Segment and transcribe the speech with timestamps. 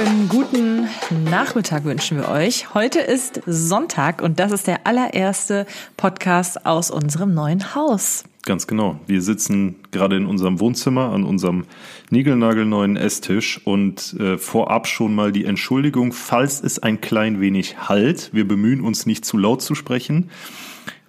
[0.00, 0.88] Wunderschönen guten
[1.24, 2.74] Nachmittag wünschen wir euch.
[2.74, 5.66] Heute ist Sonntag und das ist der allererste
[5.96, 8.24] Podcast aus unserem neuen Haus.
[8.46, 8.98] Ganz genau.
[9.06, 11.66] Wir sitzen gerade in unserem Wohnzimmer an unserem
[12.08, 18.30] niegelnagelneuen Esstisch und äh, vorab schon mal die Entschuldigung, falls es ein klein wenig halt.
[18.32, 20.30] Wir bemühen uns nicht zu laut zu sprechen,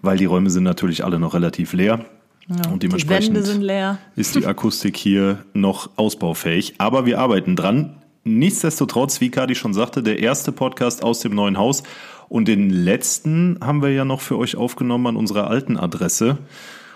[0.02, 2.06] weil die Räume sind natürlich alle noch relativ leer.
[2.48, 4.00] Ja, und dementsprechend die Wände sind leer.
[4.16, 6.76] ist die Akustik hier noch ausbaufähig.
[6.80, 8.01] Aber wir arbeiten dran.
[8.24, 11.84] Nichtsdestotrotz, wie Kadi schon sagte, der erste Podcast aus dem neuen Haus.
[12.30, 16.38] Und den letzten haben wir ja noch für euch aufgenommen an unserer alten Adresse.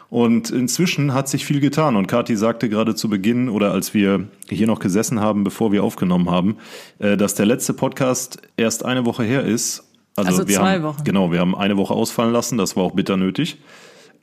[0.09, 1.95] Und inzwischen hat sich viel getan.
[1.95, 5.83] Und Kathi sagte gerade zu Beginn oder als wir hier noch gesessen haben, bevor wir
[5.83, 6.57] aufgenommen haben,
[6.99, 9.83] äh, dass der letzte Podcast erst eine Woche her ist.
[10.15, 11.03] Also, also zwei haben, Wochen.
[11.03, 12.57] Genau, wir haben eine Woche ausfallen lassen.
[12.57, 13.57] Das war auch bitter nötig.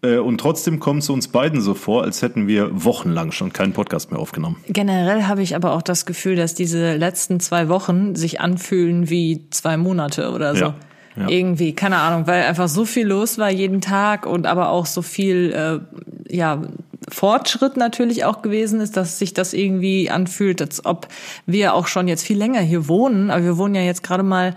[0.02, 3.72] Äh, und trotzdem kommt es uns beiden so vor, als hätten wir wochenlang schon keinen
[3.72, 4.56] Podcast mehr aufgenommen.
[4.68, 9.46] Generell habe ich aber auch das Gefühl, dass diese letzten zwei Wochen sich anfühlen wie
[9.50, 10.64] zwei Monate oder so.
[10.66, 10.74] Ja.
[11.14, 11.28] Ja.
[11.28, 15.02] Irgendwie, keine Ahnung, weil einfach so viel los war jeden Tag und aber auch so
[15.02, 16.62] viel, äh, ja,
[17.08, 21.08] Fortschritt natürlich auch gewesen ist, dass sich das irgendwie anfühlt, als ob
[21.44, 23.30] wir auch schon jetzt viel länger hier wohnen.
[23.30, 24.54] Aber wir wohnen ja jetzt gerade mal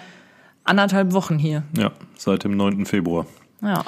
[0.64, 1.64] anderthalb Wochen hier.
[1.78, 2.86] Ja, seit dem 9.
[2.86, 3.26] Februar.
[3.62, 3.84] Ja.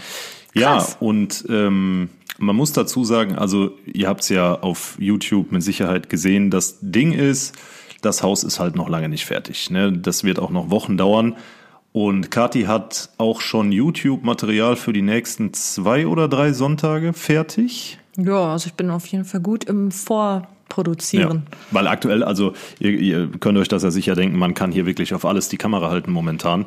[0.60, 5.64] Ja, und ähm, man muss dazu sagen, also ihr habt es ja auf YouTube mit
[5.64, 7.56] Sicherheit gesehen, das Ding ist,
[8.02, 9.70] das Haus ist halt noch lange nicht fertig.
[9.70, 9.92] Ne?
[9.92, 11.36] Das wird auch noch Wochen dauern.
[11.94, 17.98] Und Kati hat auch schon YouTube-Material für die nächsten zwei oder drei Sonntage fertig.
[18.18, 21.44] Ja, also ich bin auf jeden Fall gut im Vorproduzieren.
[21.50, 24.86] Ja, weil aktuell, also ihr, ihr könnt euch das ja sicher denken, man kann hier
[24.86, 26.66] wirklich auf alles die Kamera halten momentan.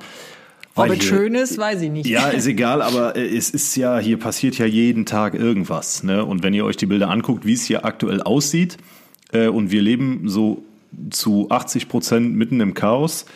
[0.74, 2.06] Ob es schön ist, weiß ich nicht.
[2.06, 6.02] Ja, ist egal, aber es ist ja, hier passiert ja jeden Tag irgendwas.
[6.02, 6.24] Ne?
[6.24, 8.76] Und wenn ihr euch die Bilder anguckt, wie es hier aktuell aussieht,
[9.32, 10.62] äh, und wir leben so
[11.10, 13.26] zu 80 Prozent mitten im Chaos,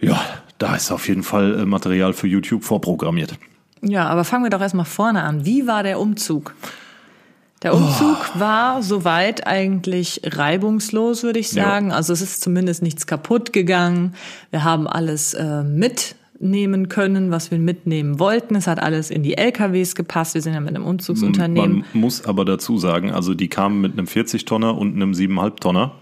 [0.00, 0.20] ja,
[0.58, 3.34] da ist auf jeden Fall äh, Material für YouTube vorprogrammiert.
[3.82, 5.44] Ja, aber fangen wir doch erstmal vorne an.
[5.44, 6.54] Wie war der Umzug?
[7.62, 8.40] Der Umzug oh.
[8.40, 11.90] war soweit eigentlich reibungslos, würde ich sagen.
[11.90, 11.96] Ja.
[11.96, 14.14] Also es ist zumindest nichts kaputt gegangen.
[14.50, 15.62] Wir haben alles äh,
[16.42, 18.56] mitnehmen können, was wir mitnehmen wollten.
[18.56, 20.34] Es hat alles in die LKWs gepasst.
[20.34, 21.84] Wir sind ja mit einem Umzugsunternehmen.
[21.92, 25.92] Man muss aber dazu sagen, also die kamen mit einem 40-Tonner und einem 7,5-Tonner.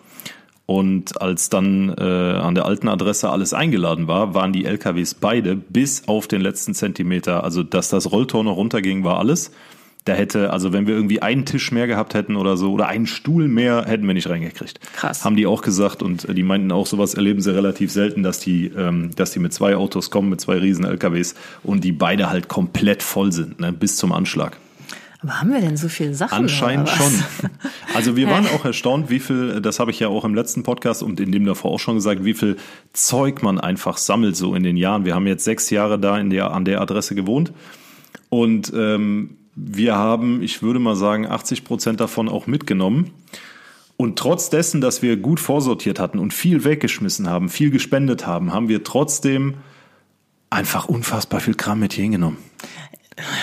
[0.65, 5.57] Und als dann äh, an der alten Adresse alles eingeladen war, waren die LKWs beide
[5.57, 7.45] bis auf den letzten Zentimeter.
[7.45, 9.51] Also, dass das Rolltor noch runterging, war alles.
[10.05, 13.07] Da hätte, also wenn wir irgendwie einen Tisch mehr gehabt hätten oder so, oder einen
[13.07, 14.81] Stuhl mehr, hätten wir nicht reingekriegt.
[14.95, 15.25] Krass.
[15.25, 18.67] Haben die auch gesagt und die meinten auch, sowas erleben sie relativ selten, dass die,
[18.69, 22.49] ähm, dass die mit zwei Autos kommen, mit zwei riesen LKWs und die beide halt
[22.49, 24.57] komplett voll sind, ne, bis zum Anschlag.
[25.23, 26.35] Aber haben wir denn so viele Sachen?
[26.35, 27.13] Anscheinend schon.
[27.93, 31.03] Also wir waren auch erstaunt, wie viel, das habe ich ja auch im letzten Podcast
[31.03, 32.57] und in dem davor auch schon gesagt, wie viel
[32.93, 35.05] Zeug man einfach sammelt so in den Jahren.
[35.05, 37.53] Wir haben jetzt sechs Jahre da in der, an der Adresse gewohnt
[38.29, 43.11] und ähm, wir haben, ich würde mal sagen, 80 Prozent davon auch mitgenommen.
[43.97, 48.53] Und trotz dessen, dass wir gut vorsortiert hatten und viel weggeschmissen haben, viel gespendet haben,
[48.53, 49.57] haben wir trotzdem
[50.49, 52.39] einfach unfassbar viel Kram mit hier hingenommen.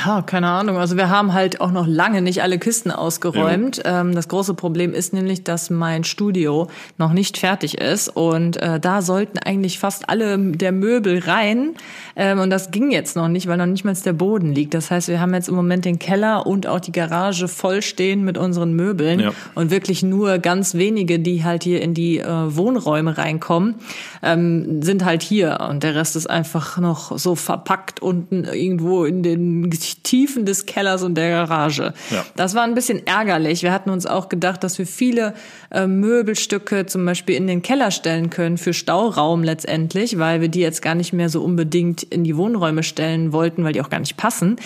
[0.06, 0.78] Ja, keine Ahnung.
[0.78, 3.78] Also wir haben halt auch noch lange nicht alle Kisten ausgeräumt.
[3.78, 4.02] Ja.
[4.02, 6.68] Ähm, das große Problem ist nämlich, dass mein Studio
[6.98, 11.76] noch nicht fertig ist und äh, da sollten eigentlich fast alle der Möbel rein
[12.16, 14.74] ähm, und das ging jetzt noch nicht, weil noch nicht mal der Boden liegt.
[14.74, 18.24] Das heißt, wir haben jetzt im Moment den Keller und auch die Garage voll stehen
[18.24, 19.32] mit unseren Möbeln ja.
[19.56, 23.76] und wirklich nur ganz wenige, die halt hier in die äh, Wohnräume reinkommen,
[24.24, 29.24] ähm, sind halt hier und der Rest ist einfach noch so verpackt unten irgendwo in
[29.24, 29.57] den
[30.04, 31.94] Tiefen des Kellers und der Garage.
[32.12, 32.26] Ja.
[32.36, 33.64] Das war ein bisschen ärgerlich.
[33.64, 35.34] Wir hatten uns auch gedacht, dass wir viele
[35.72, 40.60] äh, Möbelstücke zum Beispiel in den Keller stellen können für Stauraum letztendlich, weil wir die
[40.60, 44.00] jetzt gar nicht mehr so unbedingt in die Wohnräume stellen wollten, weil die auch gar
[44.00, 44.58] nicht passen.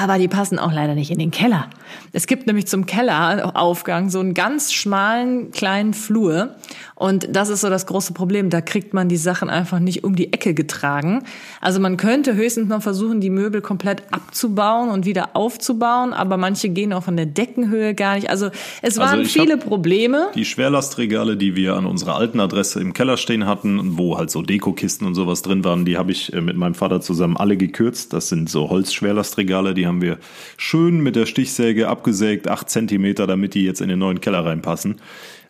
[0.00, 1.68] Aber die passen auch leider nicht in den Keller.
[2.12, 6.54] Es gibt nämlich zum Kelleraufgang so einen ganz schmalen kleinen Flur
[6.94, 8.50] und das ist so das große Problem.
[8.50, 11.24] Da kriegt man die Sachen einfach nicht um die Ecke getragen.
[11.60, 16.68] Also man könnte höchstens noch versuchen, die Möbel komplett abzubauen und wieder aufzubauen, aber manche
[16.68, 18.30] gehen auch von der Deckenhöhe gar nicht.
[18.30, 18.46] Also
[18.82, 20.28] es also waren also viele Probleme.
[20.36, 24.42] Die Schwerlastregale, die wir an unserer alten Adresse im Keller stehen hatten, wo halt so
[24.42, 28.12] Dekokisten und sowas drin waren, die habe ich äh, mit meinem Vater zusammen alle gekürzt.
[28.12, 30.18] Das sind so Holzschwerlastregale, die haben wir
[30.56, 34.96] schön mit der Stichsäge abgesägt, acht Zentimeter, damit die jetzt in den neuen Keller reinpassen.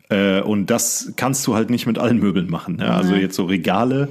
[0.09, 2.77] Äh, und das kannst du halt nicht mit allen Möbeln machen.
[2.77, 2.91] Ne?
[2.91, 4.09] Also jetzt so Regale,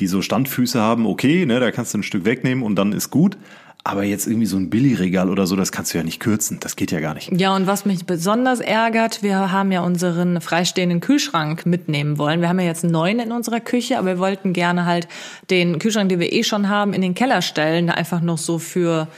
[0.00, 3.10] die so Standfüße haben, okay, ne, da kannst du ein Stück wegnehmen und dann ist
[3.10, 3.36] gut.
[3.84, 6.58] Aber jetzt irgendwie so ein Billigregal oder so, das kannst du ja nicht kürzen.
[6.60, 7.32] Das geht ja gar nicht.
[7.32, 12.40] Ja, und was mich besonders ärgert, wir haben ja unseren freistehenden Kühlschrank mitnehmen wollen.
[12.40, 15.08] Wir haben ja jetzt neuen in unserer Küche, aber wir wollten gerne halt
[15.50, 19.08] den Kühlschrank, den wir eh schon haben, in den Keller stellen, einfach noch so für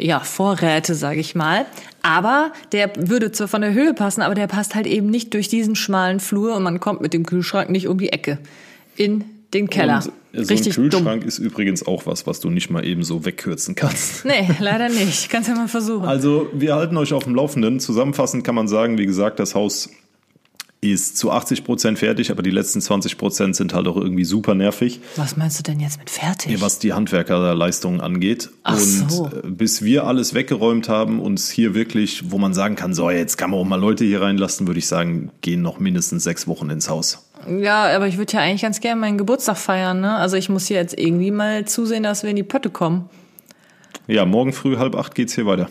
[0.00, 1.66] ja, Vorräte, sage ich mal.
[2.02, 5.48] Aber der würde zwar von der Höhe passen, aber der passt halt eben nicht durch
[5.48, 8.38] diesen schmalen Flur und man kommt mit dem Kühlschrank nicht um die Ecke
[8.96, 10.02] in den Keller.
[10.32, 11.00] Und so Richtig ein dumm.
[11.00, 14.24] Kühlschrank ist übrigens auch was, was du nicht mal eben so wegkürzen kannst.
[14.24, 15.28] Nee, leider nicht.
[15.28, 16.06] Kannst ja mal versuchen.
[16.06, 17.80] Also wir halten euch auf dem Laufenden.
[17.80, 19.90] Zusammenfassend kann man sagen, wie gesagt, das Haus
[20.82, 24.54] ist zu 80 Prozent fertig, aber die letzten 20 Prozent sind halt auch irgendwie super
[24.54, 26.58] nervig, Was meinst du denn jetzt mit fertig?
[26.62, 28.48] was die Handwerkerleistungen angeht.
[28.62, 29.26] Ach und so.
[29.26, 33.36] äh, bis wir alles weggeräumt haben, uns hier wirklich, wo man sagen kann, so jetzt
[33.36, 36.70] kann man auch mal Leute hier reinlassen, würde ich sagen, gehen noch mindestens sechs Wochen
[36.70, 37.26] ins Haus.
[37.48, 40.14] Ja, aber ich würde ja eigentlich ganz gerne meinen Geburtstag feiern, ne?
[40.16, 43.08] Also ich muss hier jetzt irgendwie mal zusehen, dass wir in die Pötte kommen.
[44.06, 45.68] Ja, morgen früh halb acht geht's hier weiter.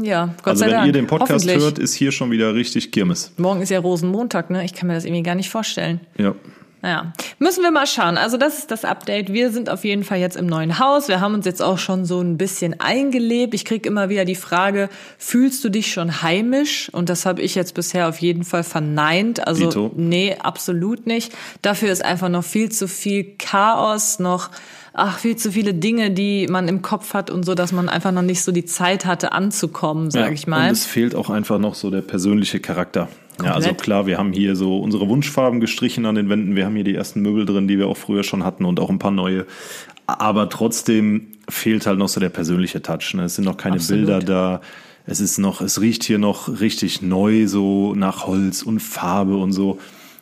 [0.00, 0.86] Ja, Gott Also sei wenn Dank.
[0.86, 3.32] ihr den Podcast hört, ist hier schon wieder richtig Kirmes.
[3.36, 4.64] Morgen ist ja Rosenmontag, ne?
[4.64, 6.00] Ich kann mir das irgendwie gar nicht vorstellen.
[6.16, 6.34] Ja.
[6.80, 8.16] Naja, müssen wir mal schauen.
[8.16, 9.32] Also das ist das Update.
[9.32, 11.08] Wir sind auf jeden Fall jetzt im neuen Haus.
[11.08, 13.52] Wir haben uns jetzt auch schon so ein bisschen eingelebt.
[13.54, 14.88] Ich krieg immer wieder die Frage,
[15.18, 16.88] fühlst du dich schon heimisch?
[16.92, 19.44] Und das habe ich jetzt bisher auf jeden Fall verneint.
[19.44, 19.90] Also Dito.
[19.96, 21.32] nee, absolut nicht.
[21.62, 24.50] Dafür ist einfach noch viel zu viel Chaos, noch
[24.92, 28.12] ach, viel zu viele Dinge, die man im Kopf hat und so, dass man einfach
[28.12, 30.66] noch nicht so die Zeit hatte anzukommen, sage Ja, ich mal.
[30.68, 33.08] Und es fehlt auch einfach noch so der persönliche Charakter.
[33.42, 33.82] Ja, also Komplett.
[33.84, 36.56] klar, wir haben hier so unsere Wunschfarben gestrichen an den Wänden.
[36.56, 38.90] Wir haben hier die ersten Möbel drin, die wir auch früher schon hatten und auch
[38.90, 39.46] ein paar neue.
[40.06, 43.14] Aber trotzdem fehlt halt noch so der persönliche Touch.
[43.14, 43.24] Ne?
[43.24, 44.06] Es sind noch keine Absolut.
[44.06, 44.60] Bilder da.
[45.06, 49.52] Es ist noch, es riecht hier noch richtig neu, so nach Holz und Farbe und
[49.52, 49.78] so.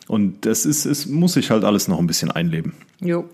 [0.07, 2.73] Und das ist, es muss sich halt alles noch ein bisschen einleben.
[3.01, 3.27] Jo.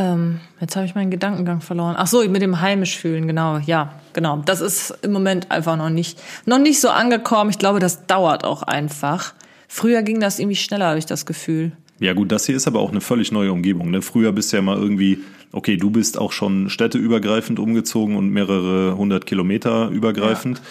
[0.00, 1.94] Ähm, jetzt habe ich meinen Gedankengang verloren.
[1.98, 3.58] Ach so, mit dem heimisch fühlen, genau.
[3.58, 4.42] Ja, genau.
[4.46, 7.50] Das ist im Moment einfach noch nicht, noch nicht so angekommen.
[7.50, 9.34] Ich glaube, das dauert auch einfach.
[9.68, 11.72] Früher ging das irgendwie schneller, habe ich das Gefühl.
[11.98, 13.90] Ja gut, das hier ist aber auch eine völlig neue Umgebung.
[13.90, 14.00] Ne?
[14.00, 15.18] Früher bist du ja mal irgendwie,
[15.52, 20.62] okay, du bist auch schon städteübergreifend umgezogen und mehrere hundert Kilometer übergreifend.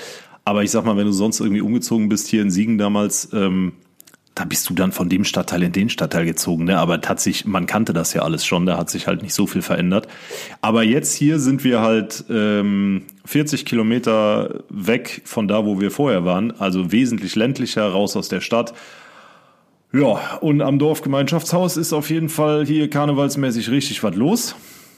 [0.44, 3.74] Aber ich sag mal, wenn du sonst irgendwie umgezogen bist hier in Siegen damals, ähm,
[4.40, 6.64] da bist du dann von dem Stadtteil in den Stadtteil gezogen.
[6.64, 6.80] Ne?
[6.80, 9.62] Aber hat man kannte das ja alles schon, da hat sich halt nicht so viel
[9.62, 10.08] verändert.
[10.62, 16.24] Aber jetzt hier sind wir halt ähm, 40 Kilometer weg von da, wo wir vorher
[16.24, 16.58] waren.
[16.58, 18.74] Also wesentlich ländlicher, raus aus der Stadt.
[19.92, 24.56] Ja, und am Dorfgemeinschaftshaus ist auf jeden Fall hier karnevalsmäßig richtig was los.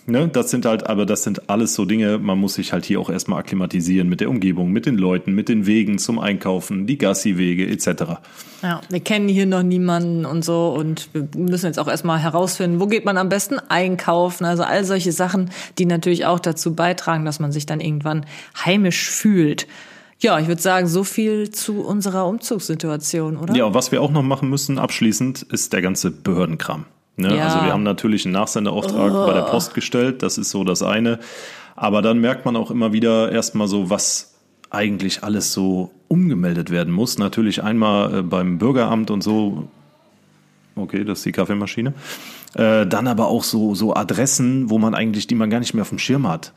[0.07, 2.99] Ne, das sind halt, aber das sind alles so Dinge, man muss sich halt hier
[2.99, 6.97] auch erstmal akklimatisieren mit der Umgebung, mit den Leuten, mit den Wegen zum Einkaufen, die
[6.97, 8.19] Gassi-Wege etc.
[8.63, 12.79] Ja, wir kennen hier noch niemanden und so und wir müssen jetzt auch erstmal herausfinden,
[12.79, 14.45] wo geht man am besten einkaufen.
[14.45, 18.25] Also all solche Sachen, die natürlich auch dazu beitragen, dass man sich dann irgendwann
[18.65, 19.67] heimisch fühlt.
[20.19, 23.55] Ja, ich würde sagen, so viel zu unserer Umzugssituation, oder?
[23.55, 26.85] Ja, und was wir auch noch machen müssen abschließend, ist der ganze Behördenkram.
[27.17, 27.35] Ne?
[27.35, 27.45] Ja.
[27.45, 31.19] Also wir haben natürlich einen Nachsendeauftrag bei der Post gestellt, das ist so das eine.
[31.75, 34.35] Aber dann merkt man auch immer wieder erstmal so, was
[34.69, 37.17] eigentlich alles so umgemeldet werden muss.
[37.17, 39.67] Natürlich einmal äh, beim Bürgeramt und so.
[40.75, 41.93] Okay, das ist die Kaffeemaschine.
[42.53, 45.81] Äh, dann aber auch so, so Adressen, wo man eigentlich, die man gar nicht mehr
[45.81, 46.53] auf dem Schirm hat.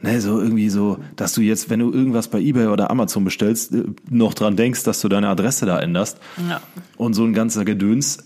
[0.00, 3.74] Ne, so irgendwie so, dass du jetzt, wenn du irgendwas bei eBay oder Amazon bestellst,
[3.74, 6.18] äh, noch dran denkst, dass du deine Adresse da änderst.
[6.48, 6.60] Ja.
[6.96, 8.18] Und so ein ganzer Gedöns.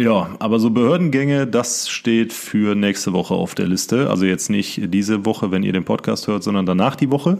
[0.00, 4.08] Ja, aber so Behördengänge, das steht für nächste Woche auf der Liste.
[4.08, 7.36] Also jetzt nicht diese Woche, wenn ihr den Podcast hört, sondern danach die Woche.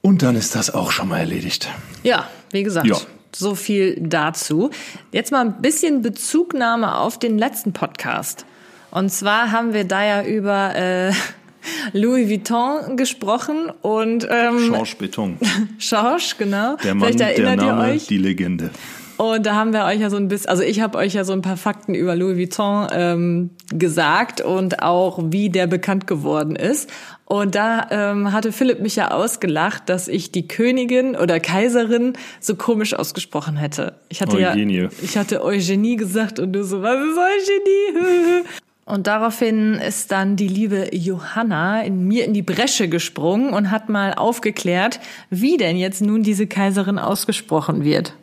[0.00, 1.68] Und dann ist das auch schon mal erledigt.
[2.04, 2.96] Ja, wie gesagt, Ja.
[3.34, 4.70] so viel dazu.
[5.12, 8.46] Jetzt mal ein bisschen Bezugnahme auf den letzten Podcast.
[8.92, 11.12] Und zwar haben wir da ja über äh,
[11.92, 15.36] Louis Vuitton gesprochen und ähm, Schorsch Beton.
[15.78, 16.76] Schorsch, genau.
[16.84, 18.06] Der Mann, Vielleicht der erinnert Name, ihr euch.
[18.06, 18.70] die Legende.
[19.20, 21.34] Und da haben wir euch ja so ein bisschen, also ich habe euch ja so
[21.34, 26.88] ein paar Fakten über Louis Vuitton ähm, gesagt und auch wie der bekannt geworden ist.
[27.26, 32.54] Und da ähm, hatte Philipp mich ja ausgelacht, dass ich die Königin oder Kaiserin so
[32.54, 33.92] komisch ausgesprochen hätte.
[34.08, 34.84] Ich hatte Eugenie.
[34.84, 38.44] ja, ich hatte Eugenie gesagt und du so, was ist Eugenie?
[38.86, 43.88] Und daraufhin ist dann die liebe Johanna in mir in die Bresche gesprungen und hat
[43.88, 44.98] mal aufgeklärt,
[45.28, 48.14] wie denn jetzt nun diese Kaiserin ausgesprochen wird.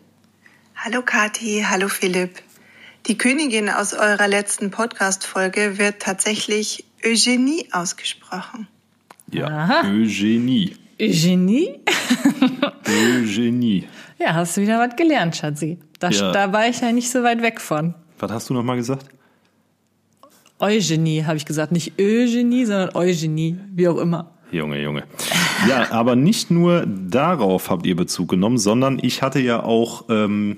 [0.78, 2.42] Hallo Kathi, hallo Philipp.
[3.08, 8.68] Die Königin aus eurer letzten Podcast-Folge wird tatsächlich Eugenie ausgesprochen.
[9.32, 9.82] Ja, Aha.
[9.90, 10.76] Eugenie.
[11.00, 11.80] Eugenie?
[12.88, 13.88] Eugenie.
[14.20, 15.78] Ja, hast du wieder was gelernt, Schatzi.
[16.00, 16.32] Da, Ja.
[16.32, 17.94] da war ich ja nicht so weit weg von.
[18.18, 19.06] Was hast du noch mal gesagt?
[20.58, 21.72] Eugenie habe ich gesagt.
[21.72, 23.60] Nicht Eugenie, sondern Eugenie.
[23.76, 24.32] Wie auch immer.
[24.52, 25.04] Junge, Junge.
[25.70, 30.58] Ja, aber nicht nur darauf habt ihr Bezug genommen, sondern ich hatte ja auch ähm,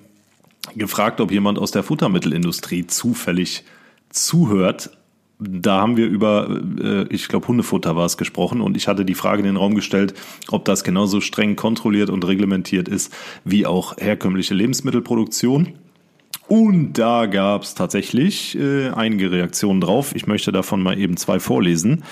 [0.75, 3.63] gefragt, ob jemand aus der Futtermittelindustrie zufällig
[4.09, 4.91] zuhört.
[5.39, 9.15] Da haben wir über, äh, ich glaube, Hundefutter war es gesprochen und ich hatte die
[9.15, 10.13] Frage in den Raum gestellt,
[10.49, 13.13] ob das genauso streng kontrolliert und reglementiert ist
[13.45, 15.73] wie auch herkömmliche Lebensmittelproduktion.
[16.49, 20.15] Und da gab es tatsächlich äh, einige Reaktionen drauf.
[20.15, 22.03] Ich möchte davon mal eben zwei vorlesen.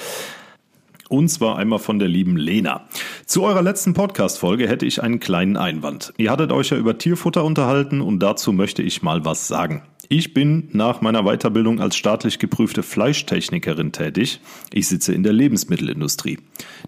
[1.09, 2.87] Und zwar einmal von der lieben Lena.
[3.25, 6.13] Zu eurer letzten Podcast-Folge hätte ich einen kleinen Einwand.
[6.17, 9.83] Ihr hattet euch ja über Tierfutter unterhalten und dazu möchte ich mal was sagen.
[10.09, 14.39] Ich bin nach meiner Weiterbildung als staatlich geprüfte Fleischtechnikerin tätig.
[14.71, 16.39] Ich sitze in der Lebensmittelindustrie.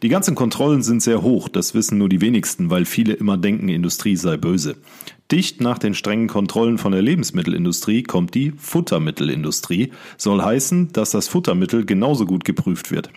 [0.02, 3.68] Die ganzen Kontrollen sind sehr hoch, das wissen nur die wenigsten, weil viele immer denken,
[3.68, 4.78] Industrie sei böse.
[5.32, 11.28] Dicht nach den strengen Kontrollen von der Lebensmittelindustrie kommt die Futtermittelindustrie, soll heißen, dass das
[11.28, 13.12] Futtermittel genauso gut geprüft wird.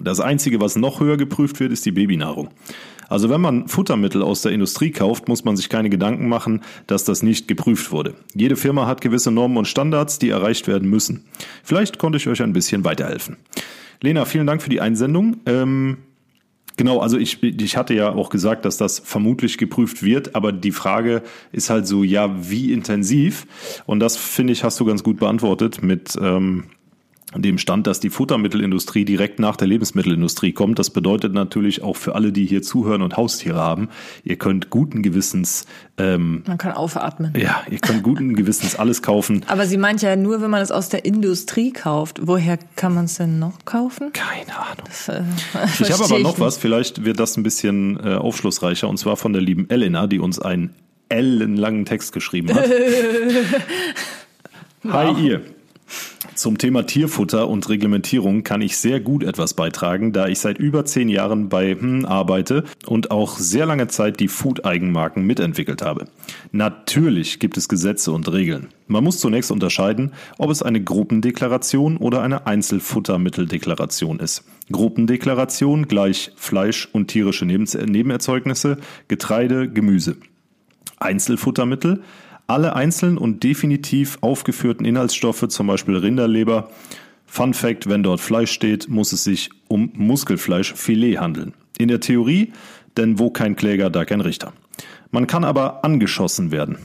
[0.00, 2.50] Das Einzige, was noch höher geprüft wird, ist die Babynahrung.
[3.08, 7.04] Also wenn man Futtermittel aus der Industrie kauft, muss man sich keine Gedanken machen, dass
[7.04, 8.14] das nicht geprüft wurde.
[8.34, 11.24] Jede Firma hat gewisse Normen und Standards, die erreicht werden müssen.
[11.64, 13.36] Vielleicht konnte ich euch ein bisschen weiterhelfen.
[14.02, 15.38] Lena, vielen Dank für die Einsendung.
[15.46, 15.98] Ähm,
[16.78, 20.70] Genau, also ich, ich hatte ja auch gesagt, dass das vermutlich geprüft wird, aber die
[20.70, 23.48] Frage ist halt so, ja, wie intensiv?
[23.84, 26.66] Und das, finde ich, hast du ganz gut beantwortet mit ähm,
[27.36, 30.78] dem Stand, dass die Futtermittelindustrie direkt nach der Lebensmittelindustrie kommt.
[30.78, 33.90] Das bedeutet natürlich auch für alle, die hier zuhören und Haustiere haben,
[34.24, 35.66] ihr könnt guten Gewissens,
[35.98, 37.34] ähm, Man kann aufatmen.
[37.36, 39.44] ja, ihr könnt guten Gewissens alles kaufen.
[39.48, 42.20] Aber sie meint ja nur, wenn man es aus der Industrie kauft.
[42.22, 44.10] Woher kann man es denn noch kaufen?
[44.14, 44.86] Keine Ahnung.
[44.86, 45.22] Das, äh,
[45.80, 46.40] Ich habe aber noch nicht.
[46.40, 50.18] was, vielleicht wird das ein bisschen äh, aufschlussreicher, und zwar von der lieben Elena, die
[50.18, 50.70] uns einen
[51.10, 52.64] ellenlangen Text geschrieben hat.
[54.88, 55.42] Hi ihr.
[56.34, 60.84] Zum Thema Tierfutter und Reglementierung kann ich sehr gut etwas beitragen, da ich seit über
[60.84, 66.06] zehn Jahren bei hm arbeite und auch sehr lange Zeit die Food-Eigenmarken mitentwickelt habe.
[66.52, 68.68] Natürlich gibt es Gesetze und Regeln.
[68.86, 74.44] Man muss zunächst unterscheiden, ob es eine Gruppendeklaration oder eine Einzelfuttermitteldeklaration ist.
[74.70, 78.78] Gruppendeklaration gleich Fleisch und tierische Neben- Nebenerzeugnisse,
[79.08, 80.16] Getreide, Gemüse.
[80.98, 82.02] Einzelfuttermittel,
[82.48, 86.70] alle einzeln und definitiv aufgeführten Inhaltsstoffe, zum Beispiel Rinderleber.
[87.26, 91.52] Fun Fact, wenn dort Fleisch steht, muss es sich um Muskelfleischfilet handeln.
[91.78, 92.52] In der Theorie,
[92.96, 94.54] denn wo kein Kläger, da kein Richter.
[95.10, 96.78] Man kann aber angeschossen werden.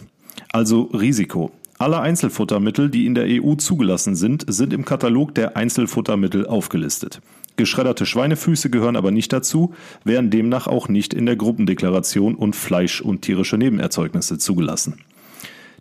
[0.52, 1.52] Also Risiko.
[1.80, 7.22] Alle Einzelfuttermittel, die in der EU zugelassen sind, sind im Katalog der Einzelfuttermittel aufgelistet.
[7.56, 13.02] Geschredderte Schweinefüße gehören aber nicht dazu, wären demnach auch nicht in der Gruppendeklaration und Fleisch
[13.02, 14.96] und tierische Nebenerzeugnisse zugelassen.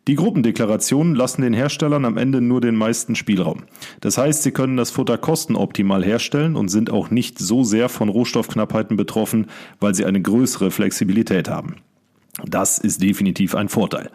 [0.09, 3.63] Die Gruppendeklarationen lassen den Herstellern am Ende nur den meisten Spielraum.
[4.01, 8.09] Das heißt, sie können das Futter kostenoptimal herstellen und sind auch nicht so sehr von
[8.09, 9.47] Rohstoffknappheiten betroffen,
[9.79, 11.77] weil sie eine größere Flexibilität haben.
[12.45, 14.11] Das ist definitiv ein Vorteil.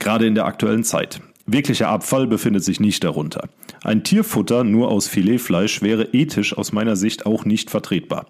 [0.00, 1.20] Gerade in der aktuellen Zeit.
[1.46, 3.48] Wirklicher Abfall befindet sich nicht darunter.
[3.84, 8.26] Ein Tierfutter nur aus Filetfleisch wäre ethisch aus meiner Sicht auch nicht vertretbar.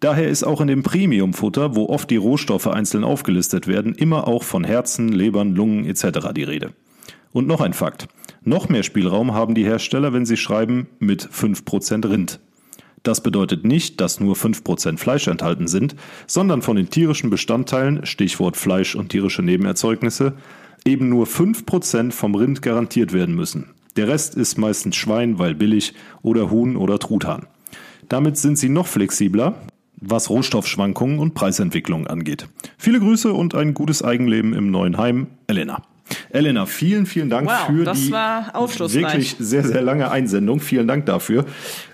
[0.00, 4.44] Daher ist auch in dem Premiumfutter, wo oft die Rohstoffe einzeln aufgelistet werden, immer auch
[4.44, 6.28] von Herzen, Lebern, Lungen etc.
[6.34, 6.72] die Rede.
[7.32, 8.06] Und noch ein Fakt.
[8.44, 12.40] Noch mehr Spielraum haben die Hersteller, wenn sie schreiben mit 5% Rind.
[13.02, 18.56] Das bedeutet nicht, dass nur 5% Fleisch enthalten sind, sondern von den tierischen Bestandteilen, Stichwort
[18.56, 20.34] Fleisch und tierische Nebenerzeugnisse,
[20.84, 23.70] eben nur 5% vom Rind garantiert werden müssen.
[23.96, 27.46] Der Rest ist meistens Schwein, weil billig, oder Huhn oder Truthahn.
[28.08, 29.54] Damit sind sie noch flexibler,
[30.00, 32.48] was Rohstoffschwankungen und Preisentwicklung angeht.
[32.76, 35.82] Viele Grüße und ein gutes Eigenleben im neuen Heim, Elena.
[36.30, 37.66] Elena, vielen, vielen Dank Wow,
[38.70, 40.60] für die wirklich sehr, sehr lange Einsendung.
[40.60, 41.44] Vielen Dank dafür.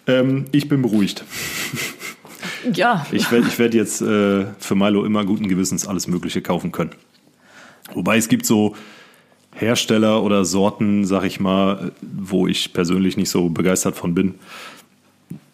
[0.06, 1.24] Ähm, ich bin beruhigt.
[2.72, 6.72] Ja, Ich werde ich werd jetzt äh, für Milo immer guten Gewissens alles Mögliche kaufen
[6.72, 6.90] können.
[7.92, 8.74] Wobei es gibt so
[9.54, 14.34] Hersteller oder Sorten, sag ich mal, wo ich persönlich nicht so begeistert von bin.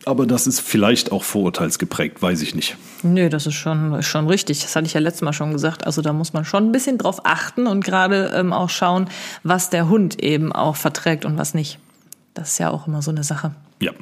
[0.07, 2.77] Aber das ist vielleicht auch vorurteilsgeprägt, weiß ich nicht.
[3.03, 4.63] nö, das ist schon, ist schon richtig.
[4.63, 5.87] Das hatte ich ja letztes Mal schon gesagt.
[5.87, 9.09] Also da muss man schon ein bisschen drauf achten und gerade ähm, auch schauen,
[9.43, 11.79] was der Hund eben auch verträgt und was nicht.
[12.35, 13.53] Das ist ja auch immer so eine Sache.
[13.83, 13.93] Ja.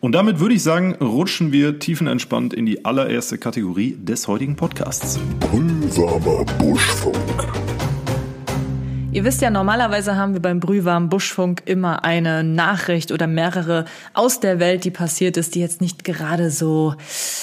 [0.00, 5.18] Und damit würde ich sagen, rutschen wir tiefenentspannt in die allererste Kategorie des heutigen Podcasts.
[5.52, 7.71] Unwarmer Buschfunk.
[9.12, 14.40] Ihr wisst ja, normalerweise haben wir beim Brühwarm Buschfunk immer eine Nachricht oder mehrere aus
[14.40, 16.94] der Welt, die passiert ist, die jetzt nicht gerade so.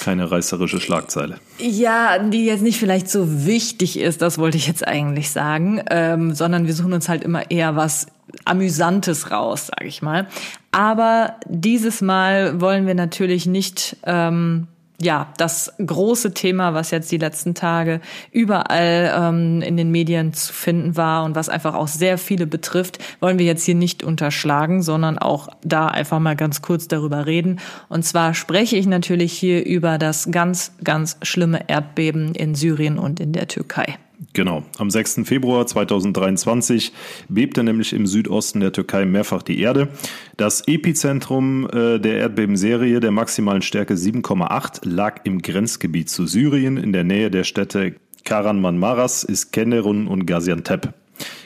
[0.03, 1.35] Keine reißerische Schlagzeile.
[1.59, 6.33] Ja, die jetzt nicht vielleicht so wichtig ist, das wollte ich jetzt eigentlich sagen, ähm,
[6.33, 8.07] sondern wir suchen uns halt immer eher was
[8.45, 10.27] Amüsantes raus, sage ich mal.
[10.71, 13.95] Aber dieses Mal wollen wir natürlich nicht.
[14.07, 14.67] Ähm,
[15.01, 18.01] ja, das große Thema, was jetzt die letzten Tage
[18.31, 22.99] überall ähm, in den Medien zu finden war und was einfach auch sehr viele betrifft,
[23.21, 27.59] wollen wir jetzt hier nicht unterschlagen, sondern auch da einfach mal ganz kurz darüber reden.
[27.87, 33.19] Und zwar spreche ich natürlich hier über das ganz, ganz schlimme Erdbeben in Syrien und
[33.19, 33.97] in der Türkei.
[34.33, 35.21] Genau, am 6.
[35.23, 36.91] Februar 2023
[37.29, 39.87] bebte nämlich im Südosten der Türkei mehrfach die Erde.
[40.35, 46.91] Das Epizentrum äh, der Erdbebenserie der maximalen Stärke 7,8 lag im Grenzgebiet zu Syrien in
[46.91, 47.95] der Nähe der Städte
[48.25, 50.93] Karanmanmaras, Iskenderun und Gaziantep.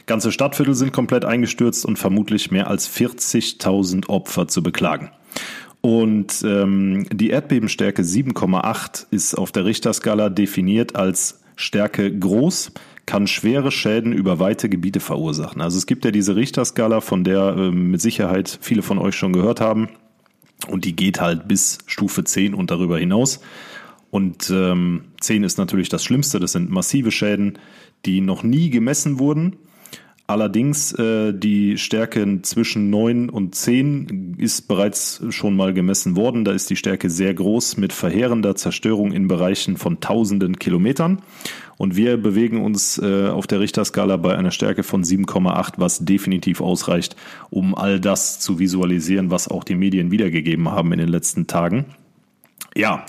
[0.07, 5.11] Ganze Stadtviertel sind komplett eingestürzt und vermutlich mehr als 40.000 Opfer zu beklagen.
[5.81, 12.71] Und ähm, die Erdbebenstärke 7,8 ist auf der Richterskala definiert als Stärke groß,
[13.05, 15.61] kann schwere Schäden über weite Gebiete verursachen.
[15.61, 19.33] Also es gibt ja diese Richterskala, von der äh, mit Sicherheit viele von euch schon
[19.33, 19.89] gehört haben.
[20.67, 23.41] Und die geht halt bis Stufe 10 und darüber hinaus.
[24.11, 26.39] Und ähm, 10 ist natürlich das Schlimmste.
[26.39, 27.57] Das sind massive Schäden,
[28.05, 29.57] die noch nie gemessen wurden.
[30.25, 36.45] Allerdings äh, die Stärke zwischen 9 und 10 ist bereits schon mal gemessen worden.
[36.45, 41.21] Da ist die Stärke sehr groß mit verheerender Zerstörung in Bereichen von tausenden Kilometern.
[41.77, 46.61] Und wir bewegen uns äh, auf der Richterskala bei einer Stärke von 7,8, was definitiv
[46.61, 47.15] ausreicht,
[47.49, 51.85] um all das zu visualisieren, was auch die Medien wiedergegeben haben in den letzten Tagen.
[52.75, 53.05] Ja,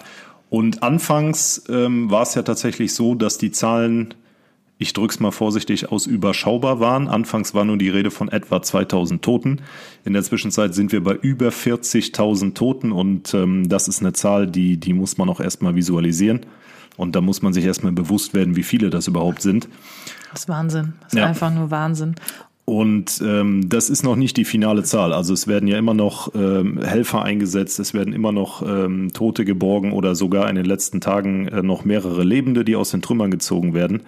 [0.50, 4.14] und anfangs ähm, war es ja tatsächlich so, dass die Zahlen
[4.78, 7.08] ich drück's mal vorsichtig aus, überschaubar waren.
[7.08, 9.60] Anfangs war nur die Rede von etwa 2000 Toten.
[10.04, 14.46] In der Zwischenzeit sind wir bei über 40.000 Toten und ähm, das ist eine Zahl,
[14.46, 16.40] die, die muss man auch erstmal visualisieren.
[16.96, 19.68] Und da muss man sich erstmal bewusst werden, wie viele das überhaupt sind.
[20.30, 20.94] Das ist Wahnsinn.
[21.00, 21.26] Das ist ja.
[21.26, 22.14] einfach nur Wahnsinn.
[22.66, 25.12] Und ähm, das ist noch nicht die finale Zahl.
[25.12, 29.44] Also es werden ja immer noch ähm, Helfer eingesetzt, es werden immer noch ähm, Tote
[29.44, 33.30] geborgen oder sogar in den letzten Tagen äh, noch mehrere Lebende, die aus den Trümmern
[33.30, 34.04] gezogen werden.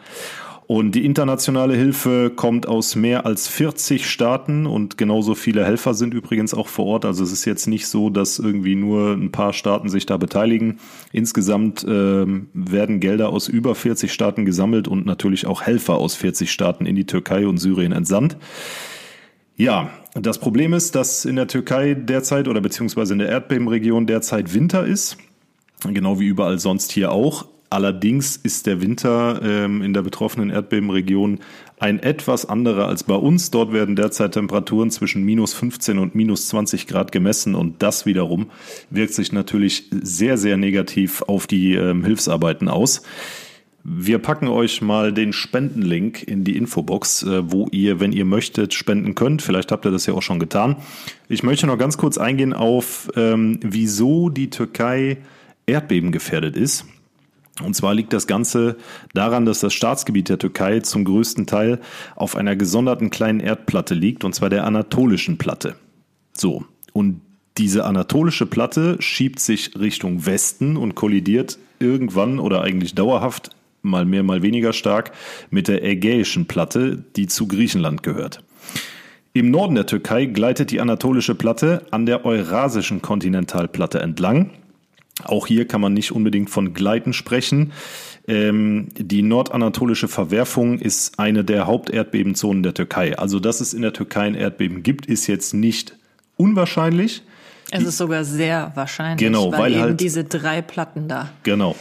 [0.66, 6.12] Und die internationale Hilfe kommt aus mehr als 40 Staaten und genauso viele Helfer sind
[6.12, 7.05] übrigens auch vor Ort.
[7.05, 10.81] Also es ist jetzt nicht so, dass irgendwie nur ein paar Staaten sich da beteiligen.
[11.12, 16.50] Insgesamt äh, werden Gelder aus über 40 Staaten gesammelt und natürlich auch Helfer aus 40
[16.50, 18.37] Staaten in die Türkei und Syrien entsandt.
[19.57, 24.52] Ja, das Problem ist, dass in der Türkei derzeit oder beziehungsweise in der Erdbebenregion derzeit
[24.52, 25.16] Winter ist.
[25.87, 27.46] Genau wie überall sonst hier auch.
[27.68, 31.40] Allerdings ist der Winter ähm, in der betroffenen Erdbebenregion
[31.79, 33.50] ein etwas anderer als bei uns.
[33.50, 38.50] Dort werden derzeit Temperaturen zwischen minus 15 und minus 20 Grad gemessen und das wiederum
[38.90, 43.02] wirkt sich natürlich sehr, sehr negativ auf die ähm, Hilfsarbeiten aus.
[43.88, 48.74] Wir packen euch mal den Spendenlink in die Infobox, äh, wo ihr, wenn ihr möchtet,
[48.74, 49.42] spenden könnt.
[49.42, 50.76] Vielleicht habt ihr das ja auch schon getan.
[51.29, 55.18] Ich möchte noch ganz kurz eingehen auf, ähm, wieso die Türkei
[55.66, 56.87] erdbebengefährdet ist.
[57.62, 58.77] Und zwar liegt das Ganze
[59.14, 61.81] daran, dass das Staatsgebiet der Türkei zum größten Teil
[62.14, 65.77] auf einer gesonderten kleinen Erdplatte liegt, und zwar der anatolischen Platte.
[66.35, 67.23] So, und
[67.57, 74.23] diese anatolische Platte schiebt sich Richtung Westen und kollidiert irgendwann oder eigentlich dauerhaft, mal mehr,
[74.23, 75.12] mal weniger stark,
[75.49, 78.42] mit der ägäischen Platte, die zu Griechenland gehört.
[79.33, 84.51] Im Norden der Türkei gleitet die anatolische Platte an der eurasischen Kontinentalplatte entlang
[85.24, 87.72] auch hier kann man nicht unbedingt von Gleiten sprechen.
[88.29, 93.16] Ähm, die nordanatolische Verwerfung ist eine der Haupterdbebenzonen der Türkei.
[93.16, 95.96] Also, dass es in der Türkei ein Erdbeben gibt, ist jetzt nicht
[96.37, 97.22] unwahrscheinlich.
[97.70, 101.31] Es ist sogar sehr wahrscheinlich, genau, weil, weil eben halt, diese drei Platten da.
[101.42, 101.74] Genau.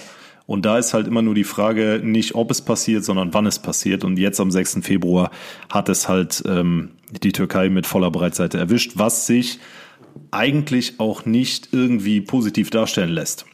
[0.47, 3.59] Und da ist halt immer nur die Frage, nicht ob es passiert, sondern wann es
[3.59, 4.03] passiert.
[4.03, 4.79] Und jetzt am 6.
[4.81, 5.31] Februar
[5.71, 6.91] hat es halt ähm,
[7.23, 9.59] die Türkei mit voller Breitseite erwischt, was sich
[10.31, 13.45] eigentlich auch nicht irgendwie positiv darstellen lässt.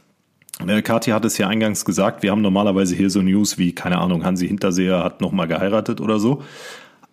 [0.67, 3.97] Der Kathi hat es ja eingangs gesagt, wir haben normalerweise hier so News wie, keine
[3.97, 6.43] Ahnung, Hansi Hinterseher hat nochmal geheiratet oder so.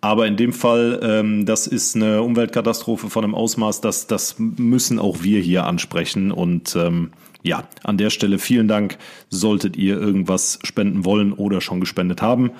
[0.01, 4.97] Aber in dem Fall, ähm, das ist eine Umweltkatastrophe von einem Ausmaß, das, das müssen
[4.97, 6.31] auch wir hier ansprechen.
[6.31, 7.11] Und ähm,
[7.43, 8.97] ja, an der Stelle vielen Dank,
[9.29, 12.51] solltet ihr irgendwas spenden wollen oder schon gespendet haben.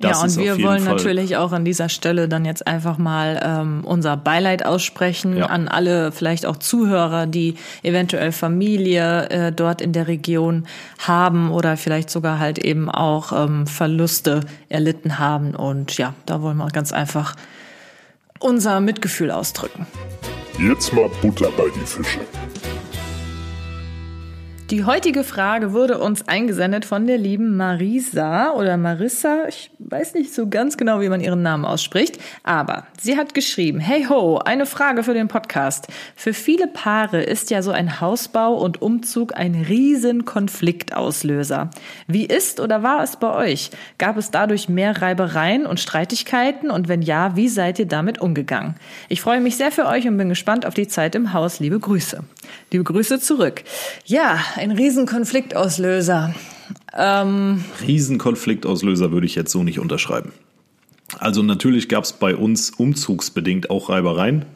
[0.00, 2.98] Das ja, und ist wir wollen Fall, natürlich auch an dieser Stelle dann jetzt einfach
[2.98, 5.46] mal ähm, unser Beileid aussprechen Ja.
[5.46, 7.54] an alle vielleicht auch Zuhörer, die
[7.84, 10.66] eventuell Familie äh, dort in der Region
[10.98, 15.54] haben oder vielleicht sogar halt eben auch ähm, Verluste erlitten haben.
[15.54, 17.36] Und ja, da wollen wir ganz einfach
[18.40, 19.86] unser Mitgefühl ausdrücken.
[20.58, 22.20] Jetzt mal Butter bei die Fische.
[24.70, 29.44] Die heutige Frage wurde uns eingesendet von der lieben Marisa oder Marissa.
[29.46, 33.78] Ich weiß nicht so ganz genau, wie man ihren Namen ausspricht, aber sie hat geschrieben,
[33.78, 35.88] hey ho, eine Frage für den Podcast.
[36.16, 41.68] Für viele Paare ist ja so ein Hausbau und Umzug ein riesen Konfliktauslöser.
[42.06, 43.70] Wie ist oder war es bei euch?
[43.98, 48.76] Gab es dadurch mehr Reibereien und Streitigkeiten und wenn ja, wie seid ihr damit umgegangen?
[49.10, 51.60] Ich freue mich sehr für euch und bin gespannt auf die Zeit im Haus.
[51.60, 52.24] Liebe Grüße.
[52.70, 53.62] Liebe Grüße zurück.
[54.06, 56.34] Ja, ein Riesenkonfliktauslöser.
[56.96, 60.32] Ähm, Riesenkonfliktauslöser würde ich jetzt so nicht unterschreiben.
[61.18, 64.46] Also natürlich gab es bei uns umzugsbedingt auch Reibereien.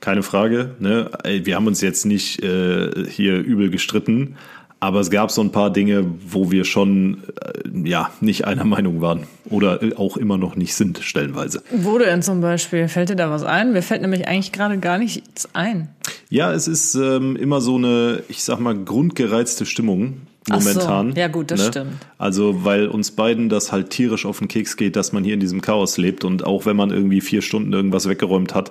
[0.00, 0.76] Keine Frage.
[0.78, 1.10] Ne?
[1.24, 4.36] Wir haben uns jetzt nicht äh, hier übel gestritten,
[4.80, 9.00] aber es gab so ein paar Dinge, wo wir schon äh, ja nicht einer Meinung
[9.00, 11.62] waren oder äh, auch immer noch nicht sind, stellenweise.
[11.70, 12.88] wo denn zum Beispiel?
[12.88, 13.72] Fällt dir da was ein?
[13.72, 15.88] Mir fällt nämlich eigentlich gerade gar nichts ein.
[16.30, 20.68] Ja, es ist ähm, immer so eine, ich sag mal, grundgereizte Stimmung Ach so.
[20.68, 21.14] momentan.
[21.16, 21.94] Ja, gut, das stimmt.
[22.18, 25.40] Also, weil uns beiden das halt tierisch auf den Keks geht, dass man hier in
[25.40, 28.70] diesem Chaos lebt und auch wenn man irgendwie vier Stunden irgendwas weggeräumt hat,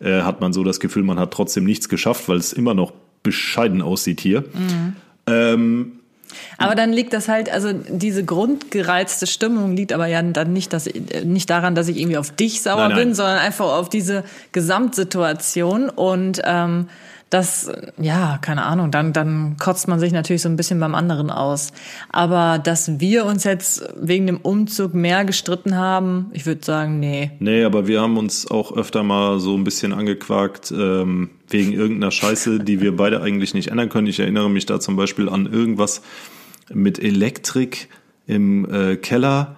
[0.00, 2.92] äh, hat man so das Gefühl, man hat trotzdem nichts geschafft, weil es immer noch
[3.22, 4.42] bescheiden aussieht hier.
[4.42, 4.96] Mhm.
[5.26, 6.00] Ähm,
[6.58, 10.86] Aber dann liegt das halt, also diese grundgereizte Stimmung liegt aber ja dann nicht, dass,
[10.86, 12.98] äh, nicht daran, dass ich irgendwie auf dich sauer Nein, nein.
[12.98, 16.88] bin, sondern einfach auf diese Gesamtsituation und ähm,
[17.36, 17.70] das,
[18.00, 21.72] ja, keine Ahnung, dann, dann kotzt man sich natürlich so ein bisschen beim anderen aus.
[22.08, 27.32] Aber dass wir uns jetzt wegen dem Umzug mehr gestritten haben, ich würde sagen, nee.
[27.38, 32.10] Nee, aber wir haben uns auch öfter mal so ein bisschen angequakt ähm, wegen irgendeiner
[32.10, 34.06] Scheiße, die wir beide eigentlich nicht ändern können.
[34.06, 36.00] Ich erinnere mich da zum Beispiel an irgendwas
[36.72, 37.88] mit Elektrik
[38.26, 39.56] im äh, Keller.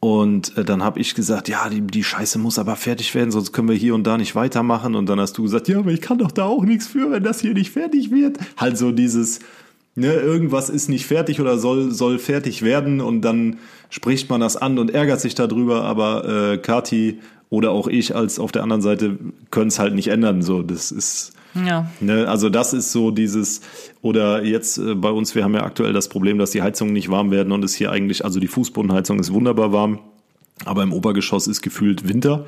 [0.00, 3.52] Und äh, dann habe ich gesagt, ja, die, die Scheiße muss aber fertig werden, sonst
[3.52, 4.94] können wir hier und da nicht weitermachen.
[4.94, 7.24] Und dann hast du gesagt, ja, aber ich kann doch da auch nichts für, wenn
[7.24, 8.38] das hier nicht fertig wird.
[8.56, 9.40] Halt so dieses,
[9.96, 13.58] ne, irgendwas ist nicht fertig oder soll, soll fertig werden und dann
[13.90, 17.18] spricht man das an und ärgert sich darüber, aber äh, Kati
[17.50, 19.18] oder auch ich als auf der anderen Seite
[19.50, 20.42] können es halt nicht ändern.
[20.42, 21.32] So, das ist,
[21.66, 21.90] Ja.
[22.00, 23.60] Ne, also das ist so dieses,
[24.02, 27.10] oder jetzt äh, bei uns, wir haben ja aktuell das Problem, dass die Heizungen nicht
[27.10, 30.00] warm werden und es hier eigentlich, also die Fußbodenheizung ist wunderbar warm,
[30.64, 32.46] aber im Obergeschoss ist gefühlt Winter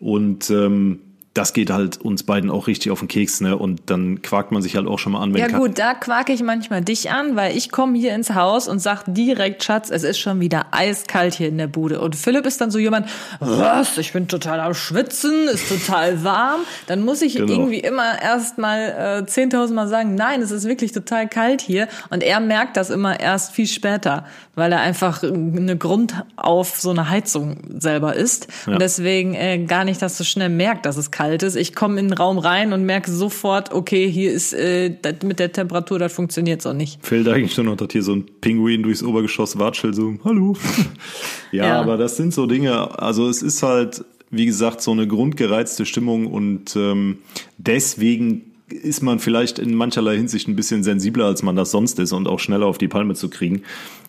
[0.00, 1.00] und ähm,
[1.36, 3.56] das geht halt uns beiden auch richtig auf den Keks, ne?
[3.56, 6.32] Und dann quakt man sich halt auch schon mal an, wenn Ja gut, da quake
[6.32, 10.02] ich manchmal dich an, weil ich komme hier ins Haus und sag direkt, Schatz, es
[10.02, 12.00] ist schon wieder eiskalt hier in der Bude.
[12.00, 13.08] Und Philipp ist dann so jemand,
[13.40, 16.60] was, ich bin total am Schwitzen, ist total warm.
[16.86, 17.52] Dann muss ich Genau.
[17.52, 21.88] irgendwie immer erst mal äh, 10.000 Mal sagen, nein, es ist wirklich total kalt hier.
[22.10, 26.90] Und er merkt das immer erst viel später, weil er einfach eine Grund auf so
[26.90, 28.48] eine Heizung selber ist.
[28.66, 28.72] Ja.
[28.72, 31.56] Und deswegen äh, gar nicht, dass so schnell merkt, dass es kalt ist.
[31.56, 35.52] Ich komme in den Raum rein und merke sofort, okay, hier ist äh, mit der
[35.52, 37.04] Temperatur, das funktioniert so nicht.
[37.04, 40.56] fällt eigentlich nur noch, dass hier so ein Pinguin durchs Obergeschoss watschelt, so, hallo.
[41.52, 41.80] ja, Ja.
[41.80, 46.26] aber das sind so Dinge, also es ist halt, wie gesagt, so eine grundgereizte Stimmung
[46.26, 47.18] und ähm,
[47.58, 52.12] deswegen ist man vielleicht in mancherlei Hinsicht ein bisschen sensibler, als man das sonst ist
[52.12, 53.62] und auch schneller auf die Palme zu kriegen.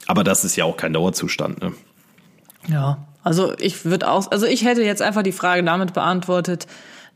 [0.08, 1.62] Aber das ist ja auch kein Dauerzustand.
[1.62, 1.74] Ne?
[2.68, 6.66] Ja, also ich würde auch, also ich hätte jetzt einfach die Frage damit beantwortet,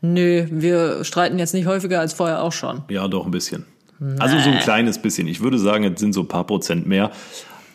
[0.02, 2.82] nö, wir streiten jetzt nicht häufiger als vorher auch schon.
[2.90, 3.64] Ja, doch ein bisschen.
[4.18, 5.28] Also so ein kleines bisschen.
[5.28, 7.12] Ich würde sagen, es sind so ein paar Prozent mehr.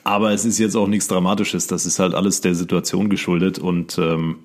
[0.04, 1.68] Aber es ist jetzt auch nichts Dramatisches.
[1.68, 3.60] Das ist halt alles der Situation geschuldet.
[3.60, 4.40] Und ähm,